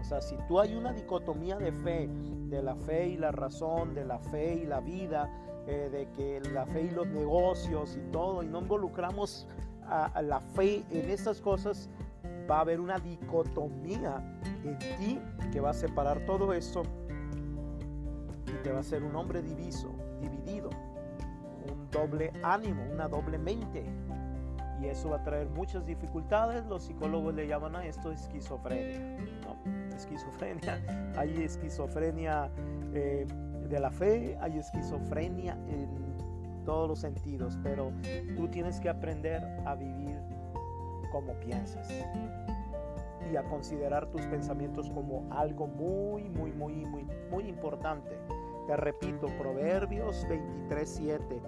O 0.00 0.04
sea, 0.04 0.20
si 0.20 0.36
tú 0.48 0.60
hay 0.60 0.74
una 0.74 0.92
dicotomía 0.92 1.56
de 1.56 1.72
fe, 1.72 2.08
de 2.48 2.62
la 2.62 2.76
fe 2.76 3.08
y 3.08 3.16
la 3.16 3.32
razón, 3.32 3.94
de 3.94 4.04
la 4.04 4.18
fe 4.18 4.60
y 4.62 4.66
la 4.66 4.80
vida, 4.80 5.30
eh, 5.66 5.88
de 5.90 6.08
que 6.10 6.40
la 6.52 6.66
fe 6.66 6.82
y 6.82 6.90
los 6.90 7.06
negocios 7.08 7.96
y 7.96 8.12
todo, 8.12 8.42
y 8.42 8.46
no 8.46 8.60
involucramos 8.60 9.46
a, 9.88 10.22
la 10.22 10.40
fe 10.40 10.84
en 10.90 11.10
estas 11.10 11.40
cosas, 11.40 11.88
va 12.50 12.58
a 12.58 12.60
haber 12.60 12.80
una 12.80 12.98
dicotomía 12.98 14.22
en 14.64 14.78
ti 14.78 15.20
que 15.52 15.60
va 15.60 15.70
a 15.70 15.74
separar 15.74 16.24
todo 16.26 16.52
eso 16.52 16.82
y 18.46 18.62
te 18.62 18.70
va 18.70 18.78
a 18.78 18.80
hacer 18.80 19.02
un 19.02 19.16
hombre 19.16 19.42
diviso, 19.42 19.90
dividido, 20.20 20.70
un 21.70 21.90
doble 21.90 22.32
ánimo, 22.42 22.82
una 22.92 23.08
doble 23.08 23.38
mente. 23.38 23.84
Y 24.80 24.86
eso 24.86 25.10
va 25.10 25.16
a 25.16 25.22
traer 25.22 25.48
muchas 25.50 25.86
dificultades. 25.86 26.66
Los 26.66 26.84
psicólogos 26.84 27.34
le 27.34 27.46
llaman 27.46 27.76
a 27.76 27.86
esto 27.86 28.12
esquizofrenia. 28.12 28.98
¿no? 29.44 29.96
Esquizofrenia. 29.96 31.12
Hay 31.16 31.42
esquizofrenia 31.42 32.50
eh, 32.92 33.26
de 33.68 33.80
la 33.80 33.90
fe, 33.90 34.36
hay 34.40 34.58
esquizofrenia 34.58 35.54
en 35.68 35.88
todos 36.64 36.88
los 36.88 36.98
sentidos, 36.98 37.58
pero 37.62 37.92
tú 38.36 38.48
tienes 38.48 38.78
que 38.80 38.88
aprender 38.88 39.42
a 39.64 39.74
vivir 39.74 40.03
como 41.14 41.32
piensas 41.34 41.88
y 43.30 43.36
a 43.36 43.44
considerar 43.44 44.10
tus 44.10 44.22
pensamientos 44.22 44.90
como 44.90 45.24
algo 45.30 45.68
muy, 45.68 46.24
muy, 46.24 46.50
muy, 46.50 46.84
muy, 46.84 47.06
muy 47.30 47.48
importante. 47.48 48.18
Te 48.66 48.76
repito, 48.76 49.28
Proverbios 49.38 50.26
23:7, 50.26 51.40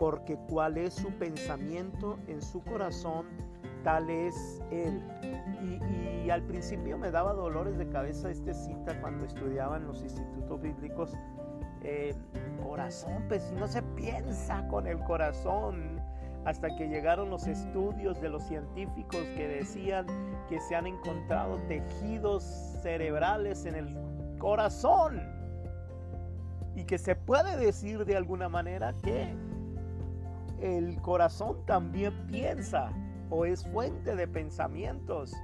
porque 0.00 0.36
cuál 0.50 0.78
es 0.78 0.94
su 0.94 1.10
pensamiento 1.12 2.18
en 2.26 2.42
su 2.42 2.60
corazón, 2.64 3.26
tal 3.84 4.10
es 4.10 4.60
él. 4.72 5.00
Y, 5.62 6.26
y, 6.26 6.30
al 6.30 6.42
principio 6.42 6.98
me 6.98 7.12
daba 7.12 7.34
dolores 7.34 7.78
de 7.78 7.88
cabeza 7.88 8.30
esta 8.30 8.52
cita 8.52 9.00
cuando 9.00 9.26
estudiaba 9.26 9.76
en 9.76 9.86
los 9.86 10.02
institutos 10.02 10.60
bíblicos. 10.60 11.16
Eh, 11.82 12.16
corazón, 12.66 13.24
pues 13.28 13.44
si 13.44 13.54
no 13.54 13.68
se 13.68 13.80
piensa 13.82 14.66
con 14.66 14.88
el 14.88 14.98
corazón, 15.04 15.97
hasta 16.48 16.74
que 16.74 16.88
llegaron 16.88 17.28
los 17.28 17.46
estudios 17.46 18.22
de 18.22 18.30
los 18.30 18.42
científicos 18.44 19.20
que 19.36 19.46
decían 19.46 20.06
que 20.48 20.58
se 20.60 20.74
han 20.74 20.86
encontrado 20.86 21.58
tejidos 21.68 22.42
cerebrales 22.82 23.66
en 23.66 23.74
el 23.74 23.94
corazón 24.38 25.20
y 26.74 26.84
que 26.84 26.96
se 26.96 27.14
puede 27.14 27.58
decir 27.58 28.06
de 28.06 28.16
alguna 28.16 28.48
manera 28.48 28.94
que 29.02 29.34
el 30.62 30.98
corazón 31.02 31.66
también 31.66 32.14
piensa 32.28 32.92
o 33.28 33.44
es 33.44 33.66
fuente 33.66 34.16
de 34.16 34.26
pensamientos. 34.26 35.34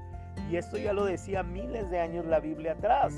Y 0.50 0.56
esto 0.56 0.78
ya 0.78 0.94
lo 0.94 1.04
decía 1.04 1.42
miles 1.42 1.90
de 1.90 2.00
años 2.00 2.24
la 2.24 2.40
Biblia 2.40 2.72
atrás. 2.72 3.12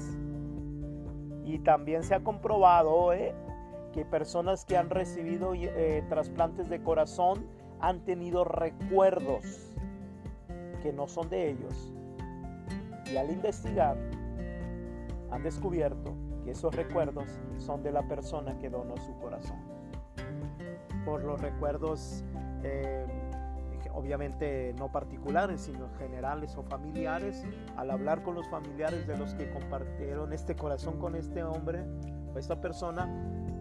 Y 1.44 1.60
también 1.60 2.02
se 2.02 2.16
ha 2.16 2.24
comprobado 2.24 3.12
eh, 3.12 3.32
que 3.92 4.04
personas 4.04 4.64
que 4.64 4.76
han 4.76 4.90
recibido 4.90 5.54
eh, 5.54 6.04
trasplantes 6.08 6.68
de 6.68 6.82
corazón 6.82 7.46
han 7.80 8.00
tenido 8.04 8.44
recuerdos 8.44 9.74
que 10.82 10.92
no 10.92 11.06
son 11.06 11.28
de 11.28 11.50
ellos. 11.50 11.92
Y 13.10 13.16
al 13.16 13.30
investigar, 13.30 13.96
han 15.30 15.42
descubierto 15.42 16.14
que 16.44 16.52
esos 16.52 16.74
recuerdos 16.74 17.28
son 17.58 17.82
de 17.82 17.92
la 17.92 18.02
persona 18.06 18.58
que 18.58 18.70
donó 18.70 18.96
su 18.96 19.16
corazón. 19.18 19.58
Por 21.04 21.22
los 21.24 21.40
recuerdos, 21.40 22.24
eh, 22.62 23.06
obviamente 23.92 24.74
no 24.78 24.90
particulares, 24.90 25.62
sino 25.62 25.88
generales 25.98 26.56
o 26.56 26.62
familiares, 26.62 27.44
al 27.76 27.90
hablar 27.90 28.22
con 28.22 28.34
los 28.34 28.48
familiares 28.48 29.06
de 29.06 29.16
los 29.16 29.34
que 29.34 29.50
compartieron 29.50 30.32
este 30.32 30.56
corazón 30.56 30.98
con 30.98 31.14
este 31.14 31.42
hombre 31.42 31.84
esta 32.38 32.60
persona, 32.60 33.08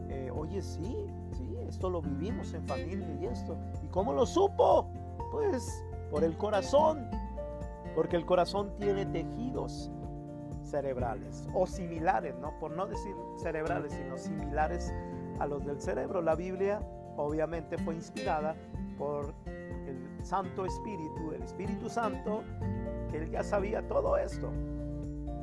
eh, 0.10 0.32
oye, 0.34 0.62
sí, 0.62 0.96
sí, 1.32 1.45
esto 1.76 1.90
lo 1.90 2.02
vivimos 2.02 2.54
en 2.54 2.66
familia 2.66 3.06
y 3.20 3.26
esto. 3.26 3.58
¿Y 3.84 3.88
cómo 3.88 4.14
lo 4.14 4.26
supo? 4.26 4.88
Pues 5.30 5.84
por 6.10 6.24
el 6.24 6.38
corazón, 6.38 7.06
porque 7.94 8.16
el 8.16 8.26
corazón 8.26 8.72
tiene 8.80 9.06
tejidos 9.06 9.92
cerebrales 10.64 11.46
o 11.54 11.68
similares, 11.68 12.34
¿no? 12.40 12.58
Por 12.60 12.72
no 12.72 12.88
decir 12.88 13.14
cerebrales, 13.36 13.92
sino 13.92 14.18
similares 14.18 14.94
a 15.40 15.48
los 15.48 15.66
del 15.66 15.82
cerebro. 15.82 16.22
La 16.22 16.36
Biblia 16.36 16.80
obviamente 17.18 17.78
fue 17.78 17.96
inspirada 17.96 18.56
por 18.98 19.34
el 19.46 20.24
Santo 20.24 20.66
Espíritu, 20.66 21.34
el 21.34 21.44
Espíritu 21.44 21.90
Santo, 21.90 22.42
que 23.12 23.18
él 23.18 23.30
ya 23.30 23.44
sabía 23.44 23.86
todo 23.86 24.16
esto. 24.16 24.50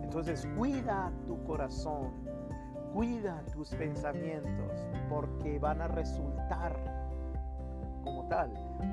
Entonces 0.03 0.49
cuida 0.57 1.13
tu 1.27 1.45
corazón, 1.45 2.11
Cuida 2.93 3.43
tus 3.53 3.71
pensamientos 3.71 4.87
porque 5.09 5.59
van 5.59 5.81
a 5.81 5.89
resultar 5.89 6.77
como 8.05 8.27
tal, 8.29 8.53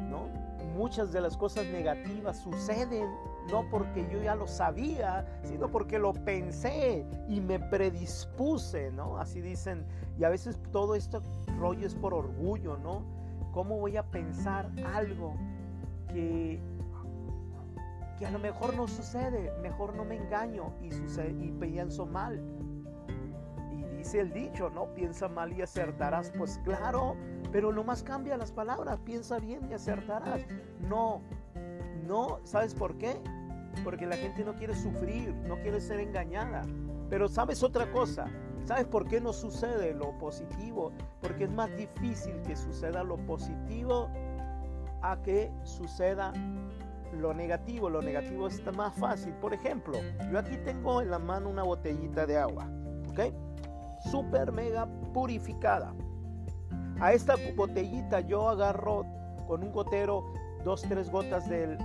¿no? 0.10 0.28
Muchas 0.76 1.12
de 1.12 1.22
las 1.22 1.36
cosas 1.36 1.66
negativas 1.66 2.38
suceden 2.38 3.10
no 3.52 3.68
porque 3.70 4.08
yo 4.12 4.22
ya 4.22 4.36
lo 4.36 4.48
sabía, 4.48 5.26
sino 5.44 5.70
porque 5.70 5.98
lo 5.98 6.14
pensé 6.14 7.06
y 7.28 7.42
me 7.42 7.60
predispuse, 7.60 8.92
¿no? 8.92 9.18
Así 9.18 9.42
dicen, 9.42 9.86
y 10.18 10.24
a 10.24 10.30
veces 10.30 10.60
todo 10.72 10.96
esto 10.96 11.22
rollo 11.58 11.88
es 11.88 11.96
por 11.96 12.14
orgullo, 12.14 12.78
¿no? 12.78 13.04
¿Cómo 13.52 13.78
voy 13.80 13.98
a 13.98 14.04
pensar 14.04 14.70
algo 14.94 15.36
que 16.08 16.62
que 18.20 18.26
a 18.26 18.32
lo 18.32 18.40
mejor 18.40 18.76
no 18.76 18.86
sucede, 18.90 19.50
mejor 19.62 19.96
no 19.96 20.04
me 20.04 20.18
engaño 20.18 20.74
y, 20.82 20.92
sucede, 20.92 21.32
y 21.42 21.52
pienso 21.52 22.06
mal 22.06 22.59
dice 24.10 24.22
el 24.22 24.34
dicho, 24.34 24.72
¿no? 24.72 24.91
Piensa 24.95 25.28
mal 25.28 25.54
y 25.54 25.62
acertarás. 25.62 26.32
Pues 26.36 26.60
claro, 26.63 27.15
pero 27.52 27.72
nomás 27.72 28.02
cambia 28.02 28.38
las 28.38 28.52
palabras. 28.52 29.00
Piensa 29.02 29.38
bien 29.38 29.69
y 29.69 29.74
acertarás. 29.74 30.41
No, 30.80 31.22
no, 32.08 32.39
¿sabes 32.43 32.74
por 32.74 32.98
qué? 32.98 33.22
Porque 33.84 34.08
la 34.08 34.15
gente 34.17 34.43
no 34.43 34.56
quiere 34.56 34.74
sufrir, 34.76 35.36
no 35.48 35.60
quiere 35.62 35.80
ser 35.80 36.00
engañada. 36.00 36.63
Pero 37.08 37.28
sabes 37.28 37.62
otra 37.62 37.91
cosa, 37.91 38.26
¿sabes 38.63 38.86
por 38.86 39.08
qué 39.08 39.22
no 39.22 39.32
sucede 39.32 39.93
lo 39.93 40.17
positivo? 40.17 40.91
Porque 41.22 41.43
es 41.43 41.52
más 41.52 41.69
difícil 41.78 42.41
que 42.41 42.56
suceda 42.56 43.04
lo 43.04 43.17
positivo 43.17 44.10
a 45.04 45.22
que 45.22 45.52
suceda 45.63 46.34
lo 47.13 47.36
negativo. 47.36 47.91
Lo 47.91 48.02
negativo 48.02 48.48
está 48.48 48.72
más 48.72 48.95
fácil. 48.95 49.34
Por 49.34 49.54
ejemplo, 49.54 50.00
yo 50.32 50.39
aquí 50.39 50.58
tengo 50.58 51.00
en 51.00 51.12
la 51.12 51.19
mano 51.19 51.48
una 51.48 51.62
botellita 51.62 52.26
de 52.26 52.39
agua, 52.39 52.67
¿ok? 53.12 53.49
Super 54.00 54.52
mega 54.52 54.88
purificada. 55.14 55.94
A 57.00 57.14
esta 57.14 57.36
botellita 57.56 58.20
yo 58.22 58.50
agarro 58.50 59.06
con 59.48 59.64
un 59.64 59.72
gotero 59.72 60.26
dos, 60.64 60.82
tres 60.82 61.10
gotas 61.10 61.48
del, 61.50 61.78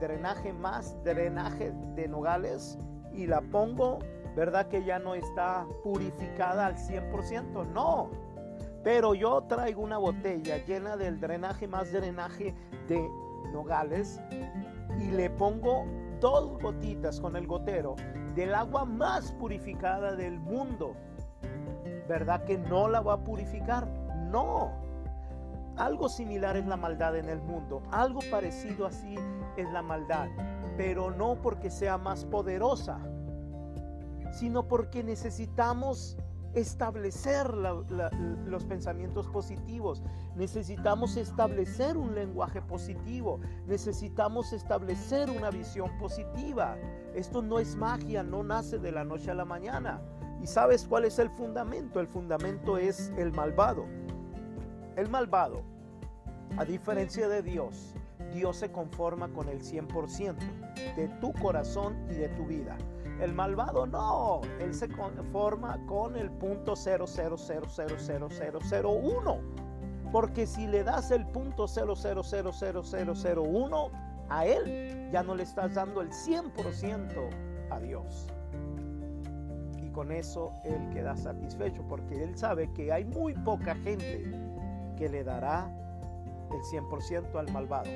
drenaje 0.00 0.52
más 0.52 0.96
drenaje 1.04 1.72
de 1.94 2.08
nogales 2.08 2.78
y 3.12 3.26
la 3.26 3.40
pongo, 3.40 4.00
¿verdad 4.36 4.68
que 4.68 4.84
ya 4.84 4.98
no 4.98 5.14
está 5.14 5.66
purificada 5.82 6.66
al 6.66 6.76
100%? 6.76 7.66
No. 7.72 8.10
Pero 8.82 9.14
yo 9.14 9.42
traigo 9.42 9.82
una 9.82 9.98
botella 9.98 10.64
llena 10.64 10.96
del 10.96 11.20
drenaje 11.20 11.68
más 11.68 11.92
drenaje 11.92 12.54
de 12.88 13.08
nogales 13.52 14.20
y 14.98 15.10
le 15.10 15.30
pongo 15.30 15.84
dos 16.20 16.58
gotitas 16.60 17.20
con 17.20 17.36
el 17.36 17.46
gotero 17.46 17.96
del 18.34 18.54
agua 18.54 18.84
más 18.84 19.32
purificada 19.32 20.14
del 20.14 20.38
mundo 20.38 20.94
¿verdad 22.10 22.42
que 22.44 22.58
no 22.58 22.88
la 22.88 23.00
va 23.00 23.14
a 23.14 23.24
purificar? 23.24 23.86
No. 24.32 24.72
Algo 25.76 26.08
similar 26.08 26.56
es 26.56 26.66
la 26.66 26.76
maldad 26.76 27.16
en 27.16 27.28
el 27.28 27.40
mundo, 27.40 27.82
algo 27.92 28.18
parecido 28.32 28.84
así 28.84 29.14
es 29.56 29.70
la 29.70 29.80
maldad, 29.80 30.26
pero 30.76 31.12
no 31.12 31.40
porque 31.40 31.70
sea 31.70 31.98
más 31.98 32.24
poderosa, 32.24 32.98
sino 34.32 34.66
porque 34.66 35.04
necesitamos 35.04 36.18
establecer 36.52 37.48
los 37.54 38.64
pensamientos 38.64 39.28
positivos, 39.28 40.02
necesitamos 40.34 41.16
establecer 41.16 41.96
un 41.96 42.16
lenguaje 42.16 42.60
positivo, 42.60 43.38
necesitamos 43.68 44.52
establecer 44.52 45.30
una 45.30 45.50
visión 45.50 45.96
positiva. 45.98 46.76
Esto 47.14 47.40
no 47.40 47.60
es 47.60 47.76
magia, 47.76 48.24
no 48.24 48.42
nace 48.42 48.78
de 48.80 48.90
la 48.90 49.04
noche 49.04 49.30
a 49.30 49.34
la 49.34 49.44
mañana. 49.44 50.02
¿Y 50.42 50.46
sabes 50.46 50.86
cuál 50.86 51.04
es 51.04 51.18
el 51.18 51.28
fundamento? 51.30 52.00
El 52.00 52.06
fundamento 52.06 52.78
es 52.78 53.12
el 53.16 53.32
malvado. 53.32 53.86
El 54.96 55.08
malvado, 55.08 55.62
a 56.56 56.64
diferencia 56.64 57.28
de 57.28 57.42
Dios, 57.42 57.94
Dios 58.32 58.56
se 58.56 58.72
conforma 58.72 59.28
con 59.28 59.48
el 59.48 59.62
100% 59.62 60.34
de 60.96 61.06
tu 61.20 61.32
corazón 61.34 61.96
y 62.10 62.14
de 62.14 62.28
tu 62.30 62.46
vida. 62.46 62.76
El 63.20 63.34
malvado 63.34 63.86
no, 63.86 64.40
él 64.60 64.74
se 64.74 64.88
conforma 64.88 65.78
con 65.86 66.16
el 66.16 66.30
punto 66.30 66.74
0000001. 66.74 69.38
Porque 70.10 70.46
si 70.46 70.66
le 70.66 70.82
das 70.84 71.10
el 71.10 71.26
punto 71.26 71.68
0000001, 71.68 73.90
a 74.30 74.46
Él, 74.46 75.10
ya 75.12 75.22
no 75.22 75.34
le 75.34 75.42
estás 75.42 75.74
dando 75.74 76.00
el 76.00 76.10
100% 76.10 77.28
a 77.70 77.80
Dios. 77.80 78.28
Con 79.92 80.12
eso 80.12 80.52
Él 80.64 80.88
queda 80.90 81.16
satisfecho 81.16 81.82
porque 81.88 82.22
Él 82.22 82.36
sabe 82.36 82.72
que 82.72 82.92
hay 82.92 83.04
muy 83.04 83.34
poca 83.34 83.74
gente 83.74 84.24
que 84.96 85.08
le 85.08 85.24
dará 85.24 85.70
el 86.52 86.60
100% 86.60 87.38
al 87.38 87.52
malvado. 87.52 87.90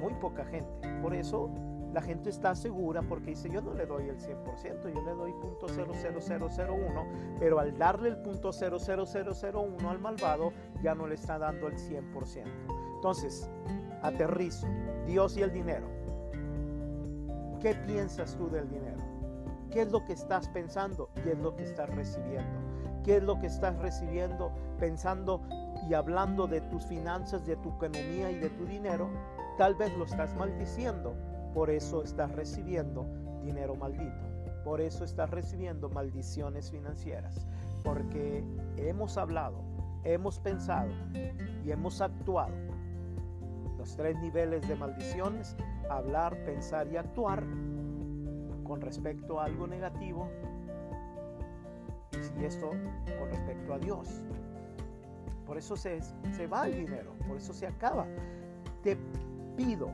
Muy 0.00 0.14
poca 0.14 0.44
gente. 0.44 0.70
Por 1.02 1.14
eso 1.14 1.50
la 1.92 2.00
gente 2.00 2.30
está 2.30 2.54
segura 2.54 3.02
porque 3.02 3.30
dice 3.30 3.50
yo 3.50 3.60
no 3.60 3.74
le 3.74 3.86
doy 3.86 4.08
el 4.08 4.18
100%, 4.18 4.94
yo 4.94 5.02
le 5.02 5.12
doy 5.12 5.32
.00001, 5.32 7.36
pero 7.38 7.58
al 7.58 7.76
darle 7.76 8.10
el 8.10 8.22
.00001 8.22 9.88
al 9.88 9.98
malvado 9.98 10.52
ya 10.82 10.94
no 10.94 11.06
le 11.06 11.16
está 11.16 11.38
dando 11.38 11.68
el 11.68 11.76
100%. 11.76 12.44
Entonces, 12.94 13.50
aterrizo, 14.02 14.66
Dios 15.06 15.36
y 15.36 15.42
el 15.42 15.52
dinero. 15.52 15.88
¿Qué 17.60 17.74
piensas 17.74 18.36
tú 18.36 18.48
del 18.48 18.68
dinero? 18.68 19.09
¿Qué 19.70 19.82
es 19.82 19.92
lo 19.92 20.04
que 20.04 20.12
estás 20.12 20.48
pensando 20.48 21.10
y 21.24 21.28
es 21.30 21.38
lo 21.38 21.54
que 21.54 21.64
estás 21.64 21.88
recibiendo? 21.94 22.60
¿Qué 23.04 23.16
es 23.16 23.22
lo 23.22 23.38
que 23.38 23.46
estás 23.46 23.76
recibiendo 23.78 24.52
pensando 24.78 25.42
y 25.88 25.94
hablando 25.94 26.46
de 26.46 26.60
tus 26.60 26.84
finanzas, 26.86 27.46
de 27.46 27.56
tu 27.56 27.70
economía 27.70 28.30
y 28.30 28.38
de 28.38 28.50
tu 28.50 28.66
dinero? 28.66 29.08
Tal 29.56 29.74
vez 29.74 29.96
lo 29.96 30.04
estás 30.04 30.34
maldiciendo 30.36 31.14
por 31.54 31.68
eso 31.68 32.02
estás 32.02 32.30
recibiendo 32.32 33.06
dinero 33.42 33.74
maldito. 33.74 34.28
Por 34.64 34.80
eso 34.80 35.04
estás 35.04 35.30
recibiendo 35.30 35.88
maldiciones 35.88 36.70
financieras. 36.70 37.46
Porque 37.82 38.44
hemos 38.76 39.16
hablado, 39.16 39.62
hemos 40.04 40.38
pensado 40.38 40.90
y 41.64 41.72
hemos 41.72 42.00
actuado. 42.00 42.54
Los 43.78 43.96
tres 43.96 44.16
niveles 44.20 44.66
de 44.68 44.76
maldiciones, 44.76 45.56
hablar, 45.88 46.36
pensar 46.44 46.86
y 46.88 46.96
actuar 46.96 47.44
con 48.70 48.80
respecto 48.80 49.40
a 49.40 49.46
algo 49.46 49.66
negativo. 49.66 50.30
Y 52.40 52.44
esto 52.44 52.70
con 53.18 53.28
respecto 53.28 53.74
a 53.74 53.80
Dios. 53.80 54.22
Por 55.44 55.58
eso 55.58 55.76
se, 55.76 56.00
se 56.36 56.46
va 56.46 56.68
el 56.68 56.86
dinero, 56.86 57.16
por 57.26 57.36
eso 57.36 57.52
se 57.52 57.66
acaba. 57.66 58.06
Te 58.84 58.96
pido 59.56 59.90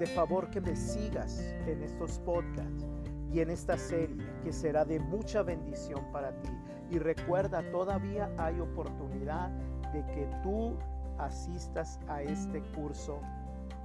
de 0.00 0.06
favor 0.08 0.50
que 0.50 0.60
me 0.60 0.74
sigas 0.74 1.38
en 1.68 1.84
estos 1.84 2.18
podcasts 2.18 2.84
y 3.32 3.38
en 3.38 3.50
esta 3.50 3.78
serie 3.78 4.26
que 4.42 4.52
será 4.52 4.84
de 4.84 4.98
mucha 4.98 5.44
bendición 5.44 6.04
para 6.10 6.32
ti. 6.42 6.50
Y 6.90 6.98
recuerda, 6.98 7.62
todavía 7.70 8.28
hay 8.38 8.58
oportunidad 8.58 9.50
de 9.92 10.04
que 10.06 10.28
tú 10.42 10.76
asistas 11.16 12.00
a 12.08 12.22
este 12.22 12.60
curso 12.74 13.20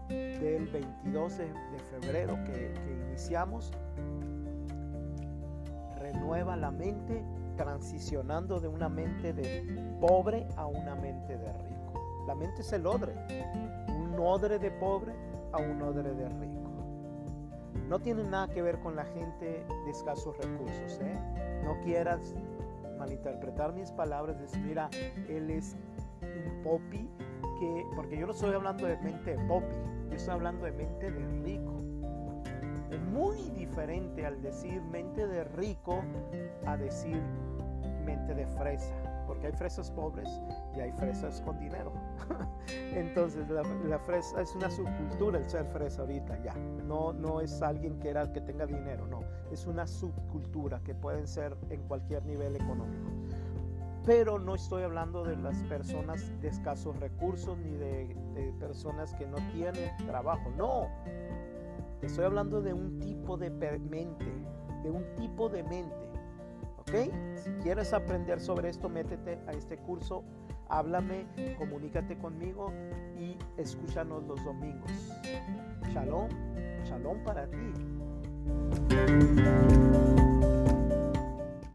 del 0.09 0.67
22 0.67 1.37
de, 1.37 1.47
febrero 1.89 2.35
que, 2.45 2.73
iniciamos. 3.07 3.71
Renueva 5.99 6.55
la 6.55 6.71
mente 6.71 7.23
transicionando 7.55 8.59
de 8.59 8.67
una 8.67 8.89
mente 8.89 9.33
de 9.33 9.97
pobre 9.99 10.47
a 10.57 10.65
una 10.65 10.95
mente 10.95 11.37
de 11.37 11.53
rico. 11.53 12.23
La 12.27 12.35
mente 12.35 12.61
es 12.61 12.73
el 12.73 12.85
odre. 12.85 13.13
Un 13.87 14.19
odre 14.19 14.59
de 14.59 14.71
pobre 14.71 15.13
a 15.53 15.57
un 15.59 15.81
odre 15.81 16.13
de 16.13 16.29
rico. 16.29 16.61
No 17.87 17.99
tiene 17.99 18.23
nada 18.23 18.47
que 18.47 18.61
ver 18.61 18.79
con 18.79 18.95
la 18.95 19.05
gente 19.05 19.65
de 19.85 19.91
escasos 19.91 20.37
recursos. 20.37 20.99
¿eh? 21.01 21.61
No 21.63 21.79
quieras 21.81 22.33
malinterpretar 22.97 23.73
mis 23.73 23.91
palabras, 23.91 24.39
decir, 24.39 24.61
mira, 24.61 24.89
él 25.27 25.49
es 25.49 25.75
un 26.21 26.63
popi, 26.63 27.09
que, 27.61 27.85
porque 27.95 28.17
yo 28.17 28.25
no 28.25 28.33
estoy 28.33 28.55
hablando 28.55 28.87
de 28.87 28.97
mente 28.97 29.37
de 29.37 29.45
popi, 29.45 29.75
yo 30.09 30.15
estoy 30.15 30.33
hablando 30.33 30.65
de 30.65 30.71
mente 30.71 31.11
de 31.11 31.27
rico. 31.43 31.83
Es 32.89 32.99
muy 33.01 33.37
diferente 33.51 34.25
al 34.25 34.41
decir 34.41 34.81
mente 34.81 35.27
de 35.27 35.43
rico 35.43 36.01
a 36.65 36.75
decir 36.75 37.21
mente 38.03 38.33
de 38.33 38.47
fresa 38.47 38.95
porque 39.27 39.47
hay 39.47 39.53
fresas 39.53 39.89
pobres 39.91 40.27
y 40.75 40.81
hay 40.81 40.91
fresas 40.91 41.39
con 41.41 41.57
dinero. 41.57 41.93
Entonces 42.93 43.47
la, 43.49 43.99
fresa 43.99 44.41
es 44.41 44.53
una 44.55 44.69
subcultura 44.69 45.39
el 45.39 45.49
ser 45.49 45.65
fresa 45.67 46.01
ahorita 46.01 46.43
ya. 46.43 46.53
No, 46.85 47.13
no 47.13 47.39
es 47.39 47.61
alguien 47.61 47.97
que, 47.99 48.09
era, 48.09 48.33
que 48.33 48.41
tenga 48.41 48.65
dinero, 48.65 49.07
no. 49.07 49.21
Es 49.49 49.67
una 49.67 49.87
subcultura 49.87 50.81
que 50.83 50.95
pueden 50.95 51.27
ser 51.27 51.55
en 51.69 51.81
cualquier 51.83 52.25
nivel 52.25 52.57
económico. 52.57 53.20
Pero 54.05 54.39
no 54.39 54.55
estoy 54.55 54.83
hablando 54.83 55.23
de 55.23 55.35
las 55.35 55.61
personas 55.63 56.31
de 56.41 56.47
escasos 56.47 56.99
recursos 56.99 57.57
ni 57.59 57.71
de, 57.71 58.15
personas 58.59 59.13
que 59.15 59.25
no 59.25 59.37
tienen 59.53 59.95
trabajo. 60.05 60.51
No. 60.57 60.87
Estoy 62.01 62.25
hablando 62.25 62.61
de 62.61 62.73
un 62.73 62.99
tipo 62.99 63.37
de 63.37 63.49
mente, 63.49 64.31
de 64.83 64.89
un 64.89 65.03
tipo 65.15 65.49
de 65.49 65.63
mente 65.63 66.11
si 67.35 67.49
quieres 67.63 67.93
aprender 67.93 68.39
sobre 68.39 68.69
esto, 68.69 68.89
métete 68.89 69.39
a 69.47 69.51
este 69.51 69.77
curso, 69.77 70.23
háblame, 70.69 71.25
comunícate 71.57 72.17
conmigo 72.17 72.73
y 73.17 73.37
escúchanos 73.57 74.23
los 74.25 74.43
domingos. 74.43 74.91
Shalom, 75.93 76.29
shalom 76.83 77.23
para 77.23 77.47
ti. 77.47 77.71